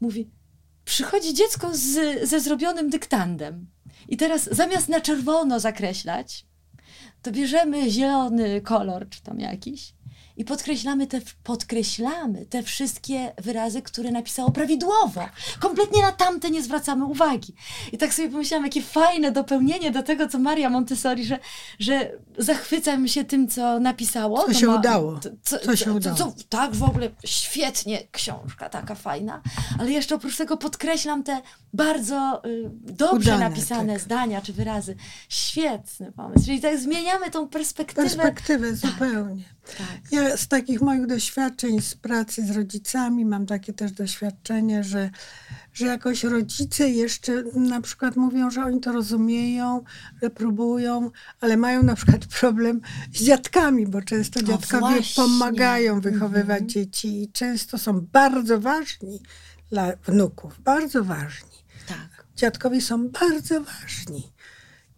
mówi, 0.00 0.30
przychodzi 0.84 1.34
dziecko 1.34 1.70
z, 1.72 2.28
ze 2.28 2.40
zrobionym 2.40 2.90
dyktandem 2.90 3.66
i 4.08 4.16
teraz 4.16 4.48
zamiast 4.52 4.88
na 4.88 5.00
czerwono 5.00 5.60
zakreślać, 5.60 6.46
to 7.22 7.32
bierzemy 7.32 7.90
zielony 7.90 8.60
kolor, 8.60 9.08
czy 9.08 9.22
tam 9.22 9.40
jakiś, 9.40 9.94
i 10.36 10.44
podkreślamy 10.44 11.06
te, 11.06 11.20
podkreślamy 11.44 12.46
te 12.46 12.62
wszystkie 12.62 13.32
wyrazy, 13.42 13.82
które 13.82 14.10
napisało 14.10 14.50
prawidłowo. 14.50 15.28
Kompletnie 15.60 16.02
na 16.02 16.12
tamte 16.12 16.50
nie 16.50 16.62
zwracamy 16.62 17.04
uwagi. 17.04 17.54
I 17.92 17.98
tak 17.98 18.14
sobie 18.14 18.28
pomyślałam, 18.28 18.64
jakie 18.64 18.82
fajne 18.82 19.32
dopełnienie 19.32 19.90
do 19.90 20.02
tego, 20.02 20.28
co 20.28 20.38
Maria 20.38 20.70
Montessori, 20.70 21.24
że, 21.24 21.38
że 21.78 22.12
zachwycam 22.38 23.08
się 23.08 23.24
tym, 23.24 23.48
co 23.48 23.80
napisało. 23.80 24.38
Co 24.40 24.46
To 24.46 24.54
się 24.54 24.70
udało. 24.70 25.18
to- 25.18 25.28
Co, 25.42 25.58
Co 25.58 25.76
się 25.76 25.92
udało. 25.92 26.16
Co, 26.16 26.32
tak, 26.48 26.74
w 26.74 26.82
ogóle 26.82 27.10
świetnie, 27.24 27.98
książka 28.12 28.68
taka 28.68 28.94
fajna, 28.94 29.42
ale 29.78 29.90
jeszcze 29.90 30.14
oprócz 30.14 30.36
tego 30.36 30.56
podkreślam 30.56 31.22
te 31.22 31.42
bardzo 31.72 32.42
y, 32.46 32.70
dobrze 32.74 33.30
Udane, 33.34 33.48
napisane 33.50 33.92
tak. 33.92 34.02
zdania 34.02 34.40
czy 34.42 34.52
wyrazy. 34.52 34.96
Świetny 35.28 36.12
pomysł. 36.12 36.44
Czyli 36.44 36.60
tak 36.60 36.78
zmieniamy 36.78 37.30
tą 37.30 37.48
perspektywę. 37.48 38.02
Perspektywę 38.02 38.74
zupełnie. 38.76 39.44
Tak. 39.44 39.57
Ja 40.12 40.36
z 40.36 40.48
takich 40.48 40.80
moich 40.80 41.06
doświadczeń 41.06 41.80
z 41.80 41.94
pracy 41.94 42.46
z 42.46 42.50
rodzicami 42.50 43.24
mam 43.24 43.46
takie 43.46 43.72
też 43.72 43.92
doświadczenie, 43.92 44.84
że, 44.84 45.10
że 45.72 45.86
jakoś 45.86 46.24
rodzice 46.24 46.88
jeszcze 46.88 47.44
na 47.54 47.80
przykład 47.80 48.16
mówią, 48.16 48.50
że 48.50 48.64
oni 48.64 48.80
to 48.80 48.92
rozumieją, 48.92 49.84
że 50.22 50.30
próbują, 50.30 51.10
ale 51.40 51.56
mają 51.56 51.82
na 51.82 51.94
przykład 51.94 52.26
problem 52.40 52.80
z 53.12 53.24
dziadkami, 53.24 53.86
bo 53.86 54.02
często 54.02 54.42
dziadkowie 54.42 55.00
pomagają 55.16 56.00
wychowywać 56.00 56.72
dzieci 56.72 57.22
i 57.22 57.32
często 57.32 57.78
są 57.78 58.00
bardzo 58.12 58.60
ważni 58.60 59.22
dla 59.70 59.92
wnuków, 59.96 60.60
bardzo 60.60 61.04
ważni 61.04 61.58
Tak. 61.88 62.26
dziadkowie 62.36 62.80
są 62.80 63.08
bardzo 63.08 63.60
ważni. 63.60 64.32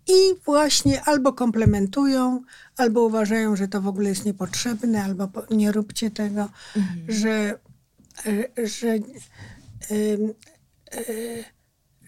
I 0.09 0.35
właśnie 0.45 1.04
albo 1.04 1.33
komplementują, 1.33 2.42
albo 2.76 3.04
uważają, 3.04 3.57
że 3.57 3.69
to 3.69 3.80
w 3.80 3.88
ogóle 3.88 4.09
jest 4.09 4.25
niepotrzebne, 4.25 5.04
albo 5.04 5.28
nie 5.50 5.73
róbcie 5.73 6.11
tego, 6.11 6.49
że, 7.09 7.59
e, 8.26 8.66
że, 8.66 8.88
em, 8.88 10.35
e, 10.92 11.04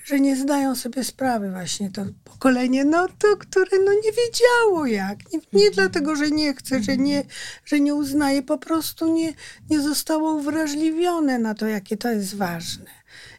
że 0.04 0.20
nie 0.20 0.36
zdają 0.36 0.74
sobie 0.74 1.04
sprawy 1.04 1.50
właśnie 1.50 1.90
to 1.90 2.04
pokolenie, 2.24 2.84
no 2.84 3.08
to, 3.18 3.36
które 3.36 3.78
no 3.84 3.92
nie 3.92 4.12
wiedziało 4.12 4.86
jak. 4.86 5.32
Nie, 5.32 5.40
nie 5.52 5.70
dlatego, 5.70 6.16
że 6.16 6.30
nie 6.30 6.54
chce, 6.54 6.82
że 6.82 6.96
nie, 6.96 7.24
że 7.64 7.80
nie 7.80 7.94
uznaje, 7.94 8.42
po 8.42 8.58
prostu 8.58 9.14
nie, 9.14 9.32
nie 9.70 9.80
zostało 9.80 10.34
uwrażliwione 10.34 11.38
na 11.38 11.54
to, 11.54 11.66
jakie 11.66 11.96
to 11.96 12.10
jest 12.10 12.36
ważne. 12.36 12.90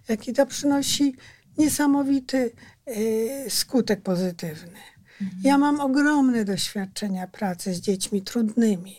Jaki 0.07 0.33
to 0.33 0.45
przynosi 0.45 1.15
niesamowity 1.57 2.51
skutek 3.49 4.01
pozytywny. 4.01 4.79
Ja 5.43 5.57
mam 5.57 5.79
ogromne 5.79 6.45
doświadczenia 6.45 7.27
pracy 7.27 7.73
z 7.73 7.79
dziećmi 7.81 8.21
trudnymi, 8.21 8.95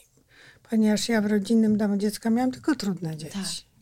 ponieważ 0.71 1.09
ja 1.09 1.21
w 1.21 1.27
rodzinnym 1.27 1.77
domu 1.77 1.97
dziecka 1.97 2.31
miałam 2.31 2.51
tylko 2.53 2.75
trudne 2.75 3.17
dzieci. 3.17 3.33
Tak. 3.33 3.75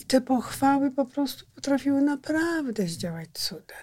I 0.00 0.04
te 0.04 0.20
pochwały 0.20 0.90
po 0.90 1.04
prostu 1.06 1.44
potrafiły 1.54 2.02
naprawdę 2.02 2.88
zdziałać 2.88 3.28
cuda. 3.32 3.74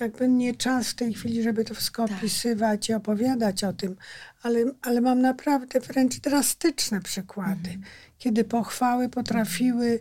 Jakby 0.00 0.28
nie 0.28 0.54
czas 0.54 0.88
w 0.90 0.94
tej 0.94 1.14
chwili, 1.14 1.42
żeby 1.42 1.64
to 1.64 1.74
wszystko 1.74 2.08
Tak. 2.08 2.18
opisywać 2.18 2.88
i 2.88 2.94
opowiadać 2.94 3.64
o 3.64 3.72
tym, 3.72 3.96
ale, 4.42 4.64
ale 4.82 5.00
mam 5.00 5.20
naprawdę 5.20 5.80
wręcz 5.80 6.20
drastyczne 6.20 7.00
przykłady, 7.00 7.70
Mhm. 7.70 7.82
kiedy 8.18 8.44
pochwały 8.44 9.08
potrafiły, 9.08 10.00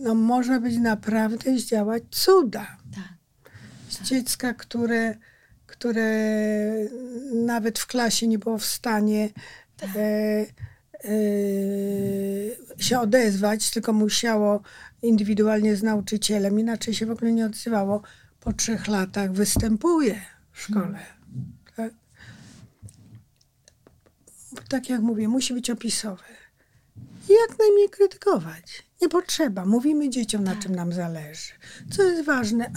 no 0.00 0.14
może 0.14 0.60
być 0.60 0.76
naprawdę 0.78 1.58
zdziałać 1.58 2.02
cuda 2.10 2.76
Tak. 2.94 3.04
Dziecka, 4.02 4.54
które, 4.54 5.14
które 5.66 6.08
nawet 7.32 7.78
w 7.78 7.86
klasie 7.86 8.28
nie 8.28 8.38
było 8.38 8.58
w 8.58 8.64
stanie 8.64 9.30
e, 9.82 9.86
e, 11.04 11.12
się 12.78 13.00
odezwać, 13.00 13.70
tylko 13.70 13.92
musiało 13.92 14.62
indywidualnie 15.02 15.76
z 15.76 15.82
nauczycielem, 15.82 16.60
inaczej 16.60 16.94
się 16.94 17.06
w 17.06 17.10
ogóle 17.10 17.32
nie 17.32 17.46
odzywało. 17.46 18.02
Po 18.40 18.52
trzech 18.52 18.88
latach 18.88 19.32
występuje 19.32 20.20
w 20.52 20.60
szkole. 20.60 20.98
Tak? 21.76 21.92
tak 24.68 24.88
jak 24.88 25.00
mówię, 25.00 25.28
musi 25.28 25.54
być 25.54 25.70
opisowe. 25.70 26.22
I 27.28 27.32
jak 27.48 27.58
najmniej 27.58 27.90
krytykować. 27.90 28.82
Nie 29.02 29.08
potrzeba. 29.08 29.64
Mówimy 29.64 30.10
dzieciom, 30.10 30.44
na 30.44 30.56
czym 30.56 30.74
nam 30.74 30.92
zależy. 30.92 31.52
Co 31.90 32.02
jest 32.02 32.24
ważne, 32.24 32.72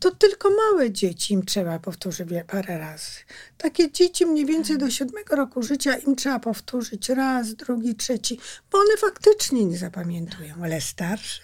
to 0.00 0.10
tylko 0.10 0.50
małe 0.50 0.90
dzieci 0.90 1.34
im 1.34 1.44
trzeba 1.44 1.78
powtórzyć 1.78 2.28
parę 2.46 2.78
razy. 2.78 3.10
Takie 3.58 3.92
dzieci 3.92 4.26
mniej 4.26 4.46
więcej 4.46 4.78
do 4.78 4.90
siódmego 4.90 5.36
roku 5.36 5.62
życia 5.62 5.96
im 5.96 6.16
trzeba 6.16 6.38
powtórzyć 6.38 7.08
raz, 7.08 7.54
drugi, 7.54 7.94
trzeci, 7.94 8.38
bo 8.70 8.78
one 8.78 8.96
faktycznie 8.96 9.64
nie 9.64 9.78
zapamiętują, 9.78 10.54
ale 10.62 10.80
starsze 10.80 11.42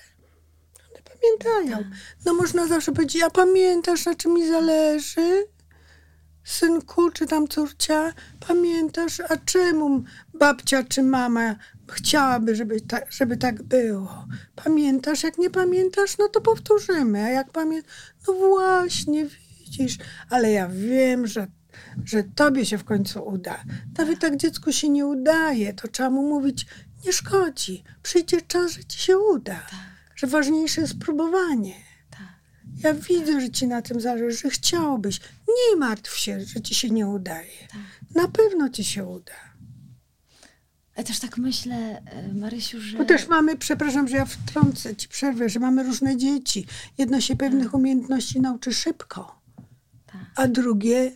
one 0.91 1.03
pamiętają. 1.03 1.91
No 2.25 2.35
można 2.35 2.67
zawsze 2.67 2.93
powiedzieć, 2.93 3.23
a 3.23 3.31
pamiętasz, 3.31 4.05
na 4.07 4.15
czym 4.15 4.33
mi 4.33 4.49
zależy? 4.49 5.47
synku 6.47 7.11
czy 7.11 7.27
tam 7.27 7.49
córcia, 7.49 8.13
pamiętasz, 8.49 9.21
a 9.21 9.37
czemu 9.37 10.05
babcia 10.39 10.85
czy 10.85 11.03
mama 11.03 11.57
chciałaby, 11.93 12.57
żeby, 12.57 12.81
ta, 12.81 12.99
żeby 13.11 13.37
tak 13.37 13.63
było? 13.63 14.27
Pamiętasz? 14.65 15.23
Jak 15.23 15.39
nie 15.39 15.51
pamiętasz, 15.51 16.19
no 16.19 16.29
to 16.29 16.41
powtórzymy. 16.41 17.25
A 17.25 17.29
jak 17.29 17.51
pamiętasz, 17.51 17.93
no 18.29 18.35
właśnie, 18.35 19.27
widzisz, 19.27 19.99
ale 20.31 20.53
ja 20.53 20.69
wiem, 20.69 21.27
że, 21.27 21.47
że 22.05 22.25
tobie 22.35 22.67
się 22.67 22.79
w 22.79 22.85
końcu 22.85 23.27
uda. 23.27 23.65
Nawet 23.99 24.21
tak 24.21 24.37
dziecku 24.37 24.73
się 24.73 24.89
nie 24.89 25.07
udaje, 25.07 25.75
to 25.75 25.89
trzeba 25.89 26.11
mu 26.11 26.29
mówić, 26.29 26.67
nie 27.07 27.13
szkodzi. 27.13 27.85
Przyjdzie 28.03 28.43
czas, 28.43 28.73
że 28.73 28.85
ci 28.85 28.99
się 28.99 29.19
uda. 29.19 29.67
Że 30.15 30.27
ważniejsze 30.27 30.81
jest 30.81 30.99
próbowanie. 30.99 31.75
Tak. 32.11 32.21
Ja 32.79 32.95
widzę, 32.95 33.41
że 33.41 33.51
ci 33.51 33.67
na 33.67 33.83
tym 33.83 34.01
zależy, 34.01 34.39
że 34.39 34.51
chciałbyś. 34.51 35.21
Nie 35.49 35.77
martw 35.77 36.17
się, 36.17 36.41
że 36.41 36.61
ci 36.61 36.75
się 36.75 36.91
nie 36.91 37.07
udaje. 37.07 37.69
Na 38.15 38.29
pewno 38.29 38.69
ci 38.69 38.85
się 38.85 39.05
uda. 39.05 39.46
Ja 40.97 41.03
też 41.03 41.19
tak 41.21 41.39
myślę, 41.39 42.03
y, 42.31 42.35
Marysiu, 42.35 42.81
że... 42.81 42.99
Bo 42.99 43.05
też 43.05 43.29
mamy, 43.29 43.57
przepraszam, 43.57 44.09
że 44.09 44.17
ja 44.17 44.25
wtrącę 44.25 44.97
ci 44.97 45.09
przerwę, 45.09 45.49
że 45.49 45.61
mamy 45.61 45.83
różne 45.83 46.17
dzieci. 46.17 46.67
Jedno 46.99 47.21
się 47.21 47.37
pewnych 47.37 47.75
umiejętności 47.75 48.41
nauczy 48.41 48.73
szybko, 48.73 49.41
Tak. 50.07 50.21
a 50.37 50.49
drugie 50.49 51.13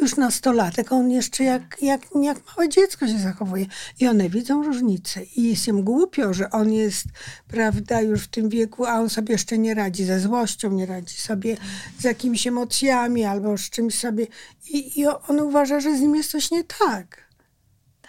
już 0.00 0.16
nastolatek, 0.16 0.92
on 0.92 1.10
jeszcze 1.10 1.44
jak, 1.44 1.76
jak, 1.82 2.02
jak 2.22 2.38
małe 2.46 2.68
dziecko 2.68 3.06
się 3.06 3.18
zachowuje. 3.18 3.66
I 4.00 4.08
one 4.08 4.28
widzą 4.28 4.62
różnicę. 4.62 5.24
I 5.36 5.42
jest 5.42 5.68
im 5.68 5.82
głupio, 5.82 6.34
że 6.34 6.50
on 6.50 6.72
jest, 6.72 7.04
prawda, 7.48 8.00
już 8.00 8.22
w 8.24 8.28
tym 8.28 8.48
wieku, 8.48 8.84
a 8.86 9.00
on 9.00 9.10
sobie 9.10 9.32
jeszcze 9.32 9.58
nie 9.58 9.74
radzi 9.74 10.04
ze 10.04 10.20
złością, 10.20 10.70
nie 10.70 10.86
radzi 10.86 11.16
sobie 11.16 11.56
z 11.98 12.04
jakimiś 12.04 12.46
emocjami 12.46 13.24
albo 13.24 13.58
z 13.58 13.70
czymś 13.70 13.94
sobie. 13.94 14.26
I, 14.68 15.00
i 15.00 15.06
on 15.06 15.40
uważa, 15.40 15.80
że 15.80 15.96
z 15.96 16.00
nim 16.00 16.14
jest 16.16 16.30
coś 16.30 16.50
nie 16.50 16.64
tak. 16.64 17.29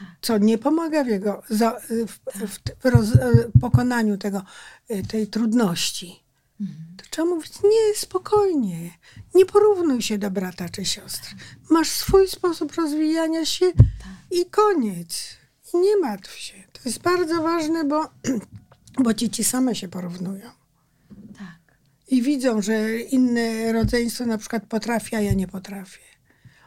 Tak. 0.01 0.17
Co 0.21 0.37
nie 0.37 0.57
pomaga 0.57 1.03
w 1.03 1.07
jego 1.07 1.41
za, 1.49 1.79
w, 1.89 2.19
w, 2.47 2.59
w 2.79 2.85
roz, 2.85 3.09
pokonaniu 3.61 4.17
tego, 4.17 4.41
tej 5.07 5.27
trudności. 5.27 6.23
To 6.97 7.05
trzeba 7.09 7.27
mówić, 7.27 7.51
nie, 7.63 7.95
spokojnie. 7.95 8.91
Nie 9.35 9.45
porównuj 9.45 10.01
się 10.01 10.17
do 10.17 10.31
brata 10.31 10.69
czy 10.69 10.85
siostry. 10.85 11.35
Masz 11.69 11.89
swój 11.89 12.27
sposób 12.27 12.75
rozwijania 12.75 13.45
się 13.45 13.65
i 14.31 14.45
koniec. 14.45 15.37
I 15.73 15.77
nie 15.77 15.97
martw 15.97 16.35
się. 16.39 16.53
To 16.73 16.79
jest 16.85 17.01
bardzo 17.01 17.41
ważne, 17.41 17.83
bo, 17.83 18.09
bo 19.03 19.13
dzieci 19.13 19.43
same 19.43 19.75
się 19.75 19.87
porównują. 19.87 20.49
Tak. 21.37 21.77
I 22.07 22.21
widzą, 22.21 22.61
że 22.61 22.99
inne 22.99 23.73
rodzeństwo 23.73 24.25
na 24.25 24.37
przykład 24.37 24.65
potrafi, 24.65 25.15
a 25.15 25.21
ja 25.21 25.33
nie 25.33 25.47
potrafię. 25.47 26.01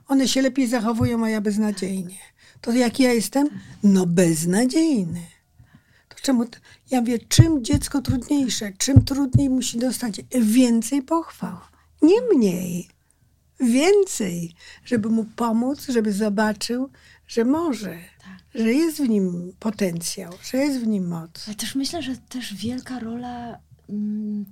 one 0.09 0.29
się 0.29 0.43
lepiej 0.43 0.67
zachowują, 0.67 1.25
a 1.25 1.29
ja 1.29 1.41
beznadziejnie. 1.41 2.19
To 2.65 2.73
jaki 2.73 3.03
ja 3.03 3.13
jestem? 3.13 3.49
No 3.83 4.07
beznadziejny. 4.07 5.21
To 6.09 6.17
czemu? 6.23 6.45
Ja 6.91 7.03
wiem, 7.03 7.19
czym 7.29 7.65
dziecko 7.65 8.03
trudniejsze, 8.03 8.73
czym 8.79 9.05
trudniej 9.05 9.51
musi 9.51 9.79
dostać 9.79 10.21
więcej 10.41 11.03
pochwał. 11.03 11.57
Nie 12.03 12.21
mniej. 12.35 12.89
Więcej, 13.61 14.55
żeby 14.85 15.09
mu 15.09 15.25
pomóc, 15.25 15.87
żeby 15.89 16.13
zobaczył, 16.13 16.91
że 17.27 17.45
może, 17.45 17.99
że 18.55 18.73
jest 18.73 18.97
w 18.97 19.09
nim 19.09 19.53
potencjał, 19.61 20.33
że 20.43 20.59
jest 20.59 20.81
w 20.81 20.87
nim 20.87 21.09
moc. 21.09 21.45
Ale 21.47 21.57
też 21.57 21.75
myślę, 21.75 22.03
że 22.03 22.17
też 22.17 22.55
wielka 22.55 22.99
rola 22.99 23.59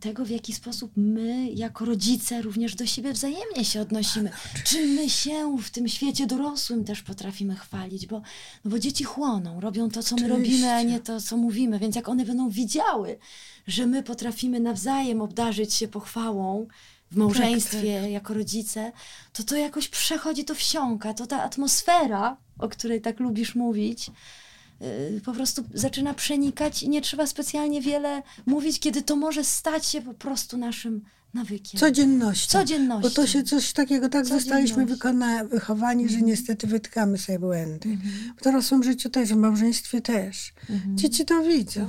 tego, 0.00 0.24
w 0.24 0.30
jaki 0.30 0.52
sposób 0.52 0.92
my, 0.96 1.50
jako 1.50 1.84
rodzice, 1.84 2.42
również 2.42 2.74
do 2.74 2.86
siebie 2.86 3.12
wzajemnie 3.12 3.64
się 3.64 3.80
odnosimy. 3.80 4.30
Czy 4.64 4.86
my 4.86 5.10
się 5.10 5.56
w 5.62 5.70
tym 5.70 5.88
świecie 5.88 6.26
dorosłym 6.26 6.84
też 6.84 7.02
potrafimy 7.02 7.56
chwalić, 7.56 8.06
bo, 8.06 8.22
no 8.64 8.70
bo 8.70 8.78
dzieci 8.78 9.04
chłoną, 9.04 9.60
robią 9.60 9.90
to, 9.90 10.02
co 10.02 10.16
my 10.16 10.24
Oczywiście. 10.24 10.50
robimy, 10.50 10.72
a 10.72 10.82
nie 10.82 11.00
to, 11.00 11.20
co 11.20 11.36
mówimy. 11.36 11.78
Więc 11.78 11.96
jak 11.96 12.08
one 12.08 12.24
będą 12.24 12.50
widziały, 12.50 13.18
że 13.66 13.86
my 13.86 14.02
potrafimy 14.02 14.60
nawzajem 14.60 15.22
obdarzyć 15.22 15.74
się 15.74 15.88
pochwałą 15.88 16.66
w 17.10 17.16
małżeństwie, 17.16 18.00
tak. 18.02 18.10
jako 18.10 18.34
rodzice, 18.34 18.92
to 19.32 19.42
to 19.42 19.56
jakoś 19.56 19.88
przechodzi, 19.88 20.44
to 20.44 20.54
wsiąka, 20.54 21.14
to 21.14 21.26
ta 21.26 21.42
atmosfera, 21.42 22.36
o 22.58 22.68
której 22.68 23.00
tak 23.00 23.20
lubisz 23.20 23.54
mówić, 23.54 24.10
po 25.24 25.32
prostu 25.32 25.64
zaczyna 25.74 26.14
przenikać 26.14 26.82
i 26.82 26.88
nie 26.88 27.00
trzeba 27.02 27.26
specjalnie 27.26 27.80
wiele 27.80 28.22
mówić, 28.46 28.80
kiedy 28.80 29.02
to 29.02 29.16
może 29.16 29.44
stać 29.44 29.86
się 29.86 30.02
po 30.02 30.14
prostu 30.14 30.56
naszym 30.58 31.02
nawykiem. 31.34 31.80
Codziennością. 31.80 32.58
Codziennością. 32.58 33.08
Bo 33.08 33.14
to 33.14 33.26
się 33.26 33.42
coś 33.42 33.72
takiego 33.72 34.08
tak 34.08 34.26
zostaliśmy 34.26 34.86
wykona- 34.86 35.48
wychowani, 35.48 36.08
że 36.08 36.22
niestety 36.22 36.66
wytykamy 36.66 37.18
sobie 37.18 37.38
błędy. 37.38 37.98
W 38.36 38.44
dorosłym 38.44 38.82
życiu 38.82 39.10
też, 39.10 39.28
w 39.28 39.36
małżeństwie 39.36 40.00
też. 40.00 40.52
Dzieci 40.94 41.24
to 41.24 41.42
widzą. 41.42 41.88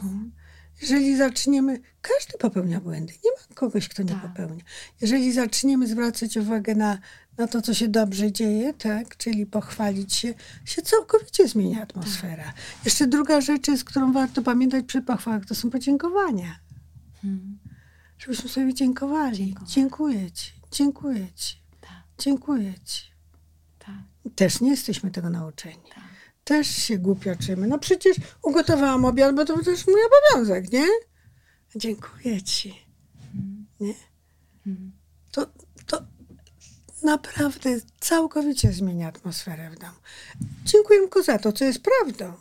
Jeżeli 0.82 1.18
zaczniemy, 1.18 1.80
każdy 2.02 2.38
popełnia 2.40 2.82
błędy. 2.82 3.14
Nie 3.26 3.32
ma 3.32 3.56
kogoś, 3.56 3.88
kto 3.90 4.04
nie 4.04 4.10
Tak. 4.10 4.22
popełnia. 4.22 4.64
Jeżeli 5.02 5.32
zaczniemy 5.32 5.88
zwracać 5.88 6.38
uwagę 6.38 6.76
na, 6.76 6.98
na 7.38 7.48
to, 7.48 7.62
co 7.62 7.74
się 7.74 7.88
dobrze 7.88 8.32
dzieje, 8.32 8.74
tak, 8.74 9.18
czyli 9.18 9.46
pochwalić 9.46 10.14
się, 10.14 10.34
się 10.66 10.82
całkowicie 10.82 11.48
zmienia 11.48 11.82
atmosfera. 11.84 12.54
Jeszcze 12.86 13.08
druga 13.08 13.42
rzecz, 13.42 13.68
jest, 13.68 13.84
którą 13.84 14.14
warto 14.14 14.42
pamiętać 14.42 14.86
przy 14.86 15.02
pochwałach, 15.02 15.46
to 15.46 15.56
są 15.56 15.70
podziękowania. 15.70 16.60
Mhm. 17.24 17.60
Żebyśmy 18.20 18.50
sobie 18.50 18.74
dziękowali. 18.74 19.46
Dziękować. 19.46 19.72
Dziękuję 19.74 20.32
ci, 20.32 20.52
dziękuję 20.72 21.28
ci, 21.36 21.56
Tak, 21.82 22.04
dziękuję 22.20 22.74
ci. 22.86 23.04
tak, 23.80 23.96
Też 24.36 24.62
nie 24.62 24.70
jesteśmy 24.70 25.12
tego 25.12 25.30
nauczeni. 25.30 25.76
tak. 25.96 26.04
Też 26.44 26.68
się 26.68 26.98
głupioczymy. 26.98 27.68
No 27.68 27.80
przecież 27.80 28.18
ugotowałam 28.42 29.06
obiad, 29.06 29.36
bo 29.36 29.46
to 29.46 29.64
też 29.64 29.88
mój 29.88 29.96
obowiązek, 30.06 30.72
nie? 30.72 30.88
Dziękuję 31.76 32.42
ci. 32.42 32.74
Nie? 33.80 33.94
Mhm. 34.68 34.92
To, 35.32 35.46
to 35.46 35.63
naprawdę 37.04 37.70
całkowicie 38.00 38.74
zmienia 38.74 39.08
atmosferę 39.08 39.70
w 39.70 39.80
domu. 39.80 39.94
Dziękuję 40.66 41.00
tylko 41.00 41.24
za 41.24 41.38
to, 41.38 41.52
co 41.52 41.66
jest 41.66 41.80
prawdą. 41.82 42.34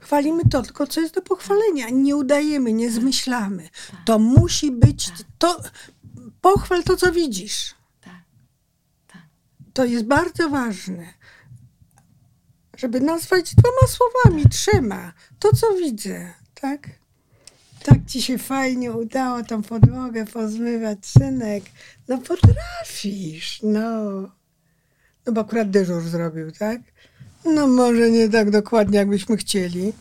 Chwalimy 0.00 0.42
to 0.50 0.62
tylko, 0.62 0.86
co 0.86 1.00
jest 1.00 1.14
do 1.14 1.22
pochwalenia. 1.22 1.88
Nie 1.90 2.16
udajemy, 2.16 2.72
nie 2.72 2.90
zmyślamy. 2.90 3.68
To 4.04 4.18
musi 4.18 4.70
być, 4.70 5.12
to 5.38 5.60
pochwal 6.40 6.82
to, 6.84 6.96
co 6.96 7.12
widzisz. 7.12 7.74
tak, 8.00 8.20
tak. 9.06 9.22
To 9.72 9.84
jest 9.84 10.04
bardzo 10.04 10.48
ważne, 10.48 11.14
żeby 12.76 13.00
nazwać 13.00 13.54
dwoma 13.54 13.86
słowami, 13.88 14.48
trzema, 14.48 15.12
to 15.38 15.56
co 15.56 15.74
widzę, 15.74 16.34
tak? 16.54 16.88
Tak 17.86 17.98
ci 18.06 18.22
się 18.22 18.38
fajnie 18.38 18.92
udało 18.92 19.42
tą 19.42 19.62
podłogę 19.62 20.24
pozmywać, 20.24 21.06
synek. 21.06 21.64
No 22.08 22.18
potrafisz, 22.18 23.60
no. 23.62 24.10
No 25.26 25.32
bo 25.32 25.40
akurat 25.40 25.70
dyżur 25.70 26.02
zrobił, 26.02 26.52
tak? 26.52 26.80
No 27.44 27.66
może 27.66 28.10
nie 28.10 28.28
tak 28.28 28.50
dokładnie, 28.50 28.98
jakbyśmy 28.98 29.36
chcieli. 29.36 29.92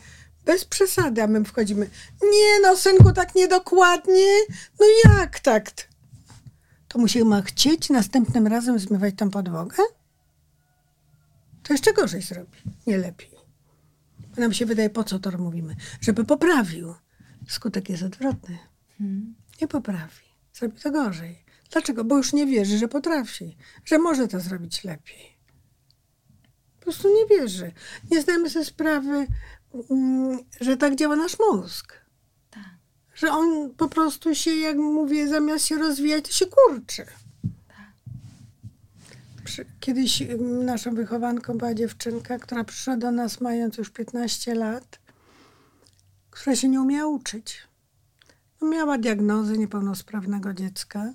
Bez 0.45 0.65
przesady, 0.65 1.24
a 1.24 1.28
my 1.28 1.43
wchodzimy. 1.43 1.89
Nie 2.24 2.60
no, 2.62 2.78
synku, 2.78 3.12
tak 3.13 3.36
niedokładnie. 3.36 4.34
No 4.80 4.86
jak 5.06 5.39
tak? 5.39 5.71
To 6.88 7.00
musimy 7.00 7.43
chcieć 7.43 7.89
następnym 7.89 8.48
razem 8.48 8.80
zmywać 8.80 9.15
tą 9.17 9.30
podłogę? 9.30 9.78
To 11.63 11.74
jeszcze 11.74 11.93
gorzej 11.93 12.21
zrobi, 12.21 12.58
nie 12.88 12.98
lepiej. 12.98 13.30
Nam 14.38 14.54
się 14.54 14.65
wydaje, 14.65 14.89
po 14.89 15.04
co 15.04 15.19
to 15.19 15.38
mówimy? 15.38 15.76
Żeby 16.02 16.26
poprawił. 16.26 16.95
Skutek 17.47 17.89
jest 17.89 18.03
odwrotny. 18.03 18.58
Mhm. 19.01 19.36
Nie 19.62 19.67
poprawi. 19.67 20.25
Zrobi 20.53 20.79
to 20.81 20.91
gorzej. 20.91 21.45
Dlaczego? 21.71 22.03
Bo 22.03 22.17
już 22.17 22.34
nie 22.34 22.45
wierzy, 22.45 22.77
że 22.77 22.88
potrafi, 22.88 23.58
że 23.86 23.99
może 23.99 24.27
to 24.27 24.39
zrobić 24.39 24.84
lepiej. 24.84 25.36
Po 26.79 26.84
prostu 26.84 27.08
nie 27.15 27.38
wierzy. 27.38 27.71
Nie 28.12 28.21
zdajemy 28.21 28.49
sobie 28.49 28.65
sprawy, 28.65 29.27
mm, 29.91 30.39
że 30.62 30.77
tak 30.77 30.95
działa 30.95 31.15
nasz 31.15 31.38
mózg. 31.51 31.93
Tak. 32.51 32.63
Że 33.15 33.31
on 33.31 33.73
po 33.77 33.89
prostu 33.89 34.36
się, 34.36 34.51
jak 34.55 34.77
mówię, 34.77 35.27
zamiast 35.27 35.65
się 35.65 35.77
rozwijać, 35.77 36.25
to 36.25 36.31
się 36.31 36.45
kurczy. 36.45 37.05
Przy- 39.45 39.65
Kiedyś 39.79 40.21
mm, 40.21 40.65
naszą 40.65 40.95
wychowanką 40.95 41.58
była 41.58 41.73
dziewczynka, 41.73 42.39
która 42.39 42.63
przyszła 42.63 42.97
do 42.97 43.12
nas 43.12 43.41
mając 43.41 43.77
już 43.77 43.89
15 43.89 44.55
lat, 44.55 44.99
która 46.36 46.56
się 46.56 46.67
nie 46.67 46.82
umiała 46.82 47.08
uczyć. 47.08 47.58
No, 48.62 48.67
miała 48.67 48.98
diagnozę 48.98 49.58
niepełnosprawnego 49.58 50.54
dziecka, 50.54 51.13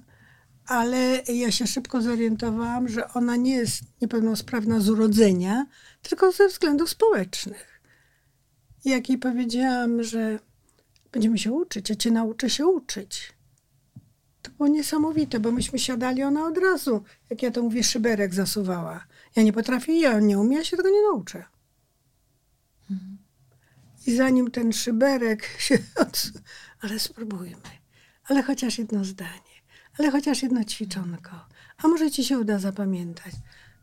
ale 0.66 1.22
ja 1.34 1.50
się 1.50 1.66
szybko 1.66 2.02
zorientowałam, 2.02 2.88
że 2.88 3.08
ona 3.08 3.36
nie 3.36 3.54
jest 3.54 3.82
niepełnosprawna 4.02 4.80
z 4.80 4.88
urodzenia, 4.88 5.66
tylko 6.02 6.32
ze 6.32 6.48
względów 6.48 6.90
społecznych. 6.90 7.80
Jak 8.84 9.08
jej 9.08 9.18
powiedziałam, 9.18 10.02
że 10.02 10.38
będziemy 11.12 11.38
się 11.38 11.52
uczyć, 11.52 11.90
ja 11.90 11.96
cię 11.96 12.10
nauczę 12.10 12.50
się 12.50 12.66
uczyć. 12.66 13.32
To 14.42 14.50
było 14.50 14.68
niesamowite, 14.68 15.40
bo 15.40 15.52
myśmy 15.52 15.78
siadali, 15.78 16.22
ona 16.22 16.46
od 16.46 16.58
razu, 16.58 17.02
jak 17.30 17.42
ja 17.42 17.50
to 17.50 17.62
mówię, 17.62 17.84
szyberek 17.84 18.34
zasuwała. 18.34 19.04
Ja 19.36 19.42
nie 19.42 19.52
potrafię, 19.52 20.00
ja 20.00 20.20
nie 20.20 20.38
umiem, 20.38 20.52
ja 20.52 20.64
się 20.64 20.76
tego 20.76 20.90
nie 20.90 21.02
nauczę. 21.02 21.44
I 24.10 24.16
zanim 24.16 24.50
ten 24.50 24.72
szyberek 24.72 25.46
się... 25.58 25.78
Od... 26.02 26.22
Ale 26.80 26.98
spróbujmy. 26.98 27.70
Ale 28.24 28.42
chociaż 28.42 28.78
jedno 28.78 29.04
zdanie. 29.04 29.56
Ale 29.98 30.10
chociaż 30.10 30.42
jedno 30.42 30.64
ćwiczonko. 30.64 31.30
A 31.82 31.88
może 31.88 32.10
ci 32.10 32.24
się 32.24 32.38
uda 32.38 32.58
zapamiętać. 32.58 33.34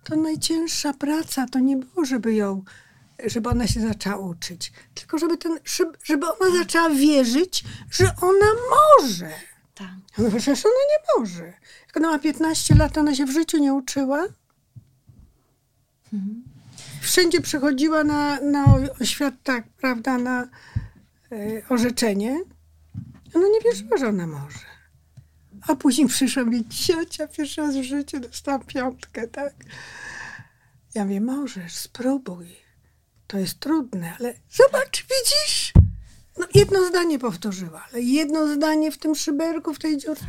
To 0.03 0.15
najcięższa 0.15 0.93
praca 0.93 1.45
to 1.47 1.59
nie 1.59 1.77
było, 1.77 2.05
żeby 2.05 2.33
ją, 2.33 2.63
żeby 3.25 3.49
ona 3.49 3.67
się 3.67 3.81
zaczęła 3.81 4.17
uczyć. 4.17 4.71
Tylko 4.93 5.17
żeby, 5.17 5.37
ten, 5.37 5.59
żeby 6.03 6.25
ona 6.27 6.57
zaczęła 6.57 6.89
wierzyć, 6.89 7.63
że 7.91 8.05
ona 8.21 8.47
może. 8.71 9.31
tak. 9.75 9.89
Mówię, 10.17 10.39
przecież 10.39 10.65
ona 10.65 10.73
nie 10.73 11.19
może. 11.19 11.53
Jak 11.87 11.97
ona 11.97 12.09
ma 12.09 12.19
15 12.19 12.75
lat, 12.75 12.97
ona 12.97 13.15
się 13.15 13.25
w 13.25 13.31
życiu 13.31 13.57
nie 13.57 13.73
uczyła. 13.73 14.27
Wszędzie 17.17 17.41
przychodziła 17.41 18.03
na, 18.03 18.41
na 18.41 18.65
oświat, 19.01 19.33
tak, 19.43 19.67
prawda, 19.67 20.17
na 20.17 20.47
e, 21.31 21.61
orzeczenie. 21.69 22.39
Ona 23.33 23.47
nie 23.47 23.61
wierzyła, 23.61 23.97
że 23.97 24.07
ona 24.07 24.27
może. 24.27 24.59
A 25.67 25.75
później 25.75 26.07
przyszła 26.07 26.43
mi 26.43 26.69
ciocia, 26.69 27.27
pierwszy 27.27 27.61
raz 27.61 27.75
w 27.75 27.83
życiu 27.83 28.19
dostałam 28.19 28.65
piątkę, 28.65 29.27
tak. 29.27 29.53
Ja 30.95 31.03
mówię, 31.03 31.21
możesz, 31.21 31.75
spróbuj. 31.75 32.55
To 33.27 33.37
jest 33.37 33.59
trudne, 33.59 34.13
ale 34.19 34.33
zobacz, 34.51 35.05
widzisz? 35.09 35.73
No 36.37 36.47
jedno 36.55 36.87
zdanie 36.87 37.19
powtórzyła, 37.19 37.85
ale 37.91 38.01
jedno 38.01 38.55
zdanie 38.55 38.91
w 38.91 38.97
tym 38.97 39.15
szyberku, 39.15 39.73
w 39.73 39.79
tej 39.79 39.97
dziurce. 39.97 40.25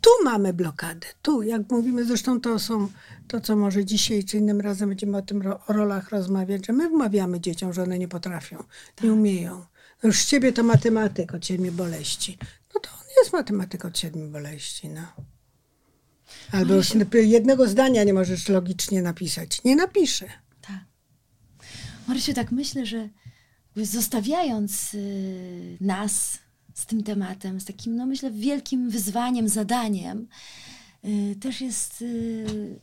Tu 0.00 0.10
mamy 0.24 0.52
blokadę, 0.52 1.06
tu, 1.22 1.42
jak 1.42 1.70
mówimy, 1.70 2.04
zresztą 2.04 2.40
to 2.40 2.58
są 2.58 2.88
to, 3.28 3.40
co 3.40 3.56
może 3.56 3.84
dzisiaj 3.84 4.24
czy 4.24 4.36
innym 4.36 4.60
razem 4.60 4.88
będziemy 4.88 5.16
o 5.16 5.22
tym 5.22 5.42
ro, 5.42 5.60
o 5.66 5.72
rolach 5.72 6.10
rozmawiać, 6.10 6.66
że 6.66 6.72
my 6.72 6.88
wmawiamy 6.88 7.40
dzieciom, 7.40 7.72
że 7.72 7.82
one 7.82 7.98
nie 7.98 8.08
potrafią, 8.08 8.64
nie 9.02 9.12
umieją. 9.12 9.54
No 10.02 10.06
już 10.06 10.18
z 10.18 10.26
ciebie 10.26 10.52
to 10.52 10.62
matematyk 10.62 11.34
od 11.34 11.46
siedmiu 11.46 11.72
boleści. 11.72 12.38
No 12.74 12.80
to 12.80 12.90
on 12.90 13.06
jest 13.18 13.32
matematyk 13.32 13.84
od 13.84 13.98
siedmiu 13.98 14.30
boleści, 14.30 14.88
no. 14.88 15.02
Albo 16.52 16.74
już 16.74 16.88
jednego 17.12 17.68
zdania 17.68 18.04
nie 18.04 18.14
możesz 18.14 18.48
logicznie 18.48 19.02
napisać. 19.02 19.64
Nie 19.64 19.76
napiszę. 19.76 20.26
Tak. 20.60 20.84
Marysiu, 22.08 22.34
tak 22.34 22.52
myślę, 22.52 22.86
że 22.86 23.08
zostawiając 23.76 24.94
y, 24.94 25.76
nas 25.80 26.38
z 26.76 26.86
tym 26.86 27.02
tematem, 27.02 27.60
z 27.60 27.64
takim, 27.64 27.96
no 27.96 28.06
myślę, 28.06 28.30
wielkim 28.30 28.90
wyzwaniem, 28.90 29.48
zadaniem, 29.48 30.26
y, 31.04 31.36
też 31.40 31.60
jest 31.60 32.02
y, 32.02 32.78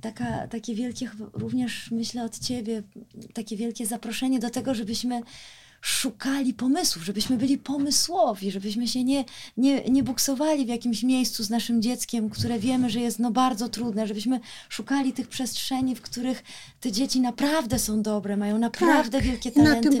taka, 0.00 0.48
takie 0.48 0.74
wielkie, 0.74 1.10
również 1.32 1.90
myślę 1.90 2.24
od 2.24 2.38
Ciebie, 2.38 2.82
takie 3.34 3.56
wielkie 3.56 3.86
zaproszenie 3.86 4.38
do 4.38 4.50
tego, 4.50 4.74
żebyśmy 4.74 5.20
szukali 5.84 6.54
pomysłów, 6.54 7.04
żebyśmy 7.04 7.36
byli 7.36 7.58
pomysłowi, 7.58 8.50
żebyśmy 8.50 8.88
się 8.88 9.04
nie, 9.04 9.24
nie, 9.56 9.84
nie 9.84 10.02
buksowali 10.02 10.64
w 10.66 10.68
jakimś 10.68 11.02
miejscu 11.02 11.44
z 11.44 11.50
naszym 11.50 11.82
dzieckiem, 11.82 12.30
które 12.30 12.58
wiemy, 12.58 12.90
że 12.90 13.00
jest 13.00 13.18
no 13.18 13.30
bardzo 13.30 13.68
trudne, 13.68 14.06
żebyśmy 14.06 14.40
szukali 14.68 15.12
tych 15.12 15.28
przestrzeni, 15.28 15.94
w 15.94 16.00
których 16.00 16.42
te 16.80 16.92
dzieci 16.92 17.20
naprawdę 17.20 17.78
są 17.78 18.02
dobre, 18.02 18.36
mają 18.36 18.58
naprawdę 18.58 19.18
Tak, 19.18 19.22
wielkie 19.26 19.52
talenty. 19.52 19.98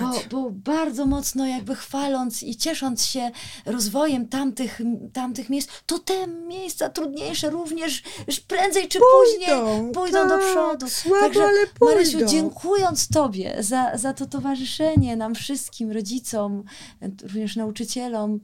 Bo, 0.00 0.20
bo 0.30 0.50
bardzo 0.50 1.06
mocno 1.06 1.46
jakby 1.46 1.74
chwaląc 1.74 2.42
i 2.42 2.56
ciesząc 2.56 3.06
się 3.06 3.30
rozwojem 3.66 4.28
tamtych, 4.28 4.80
tamtych 5.12 5.50
miejsc, 5.50 5.68
to 5.86 5.98
te 5.98 6.26
miejsca 6.26 6.88
trudniejsze 6.88 7.50
również 7.50 8.02
prędzej 8.48 8.88
czy 8.88 8.98
później 8.98 9.60
pójdą 9.94 10.28
do 10.28 10.38
tak, 10.38 10.50
przodu. 10.50 10.88
Słabo, 10.88 11.42
ale 11.42 11.66
pójdą. 11.78 11.94
Marysiu, 11.94 12.18
dziękując 12.26 13.08
Tobie 13.08 13.56
za, 13.60 13.98
za 13.98 14.14
to 14.14 14.26
towarzyszenie 14.26 15.23
nam 15.24 15.34
wszystkim, 15.34 15.92
rodzicom, 15.92 16.64
również 17.22 17.56
nauczycielom, 17.56 18.40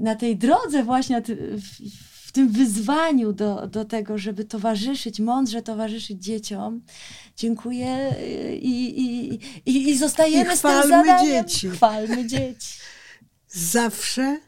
na 0.00 0.16
tej 0.16 0.36
drodze 0.36 0.84
właśnie 0.84 1.22
w, 1.22 2.32
tym 2.32 2.48
wyzwaniu 2.48 3.32
do, 3.32 3.66
do 3.66 3.84
tego, 3.84 4.18
żeby 4.18 4.44
towarzyszyć, 4.44 5.20
mądrze 5.20 5.62
towarzyszyć 5.62 6.24
dzieciom. 6.24 6.80
Dziękuję 7.36 8.14
i, 8.62 9.00
i, 9.00 9.34
i, 9.66 9.88
i 9.90 9.98
zostajemy 9.98 10.54
I 10.54 10.56
z 10.56 10.62
tym 10.62 10.82
zadaniem. 10.88 11.26
dzieci. 11.26 11.70
Chwalmy 11.70 12.26
dzieci. 12.26 12.78
Zawsze 13.48 14.40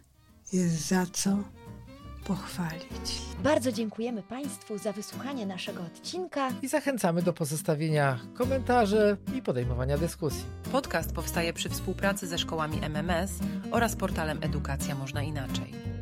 jest 0.52 0.88
za 0.88 1.06
co 1.12 1.53
pochwalić. 2.26 3.22
Bardzo 3.42 3.72
dziękujemy 3.72 4.22
Państwu 4.22 4.78
za 4.78 4.92
wysłuchanie 4.92 5.46
naszego 5.46 5.82
odcinka. 5.82 6.48
I 6.62 6.68
zachęcamy 6.68 7.22
do 7.22 7.32
pozostawienia 7.32 8.18
komentarzy 8.34 9.16
i 9.34 9.42
podejmowania 9.42 9.98
dyskusji. 9.98 10.44
Podcast 10.72 11.12
powstaje 11.12 11.52
przy 11.52 11.68
współpracy 11.68 12.26
ze 12.26 12.38
szkołami 12.38 12.78
MMS 12.82 13.38
oraz 13.70 13.96
portalem 13.96 14.38
Edukacja 14.42 14.94
Można 14.94 15.22
Inaczej. 15.22 15.93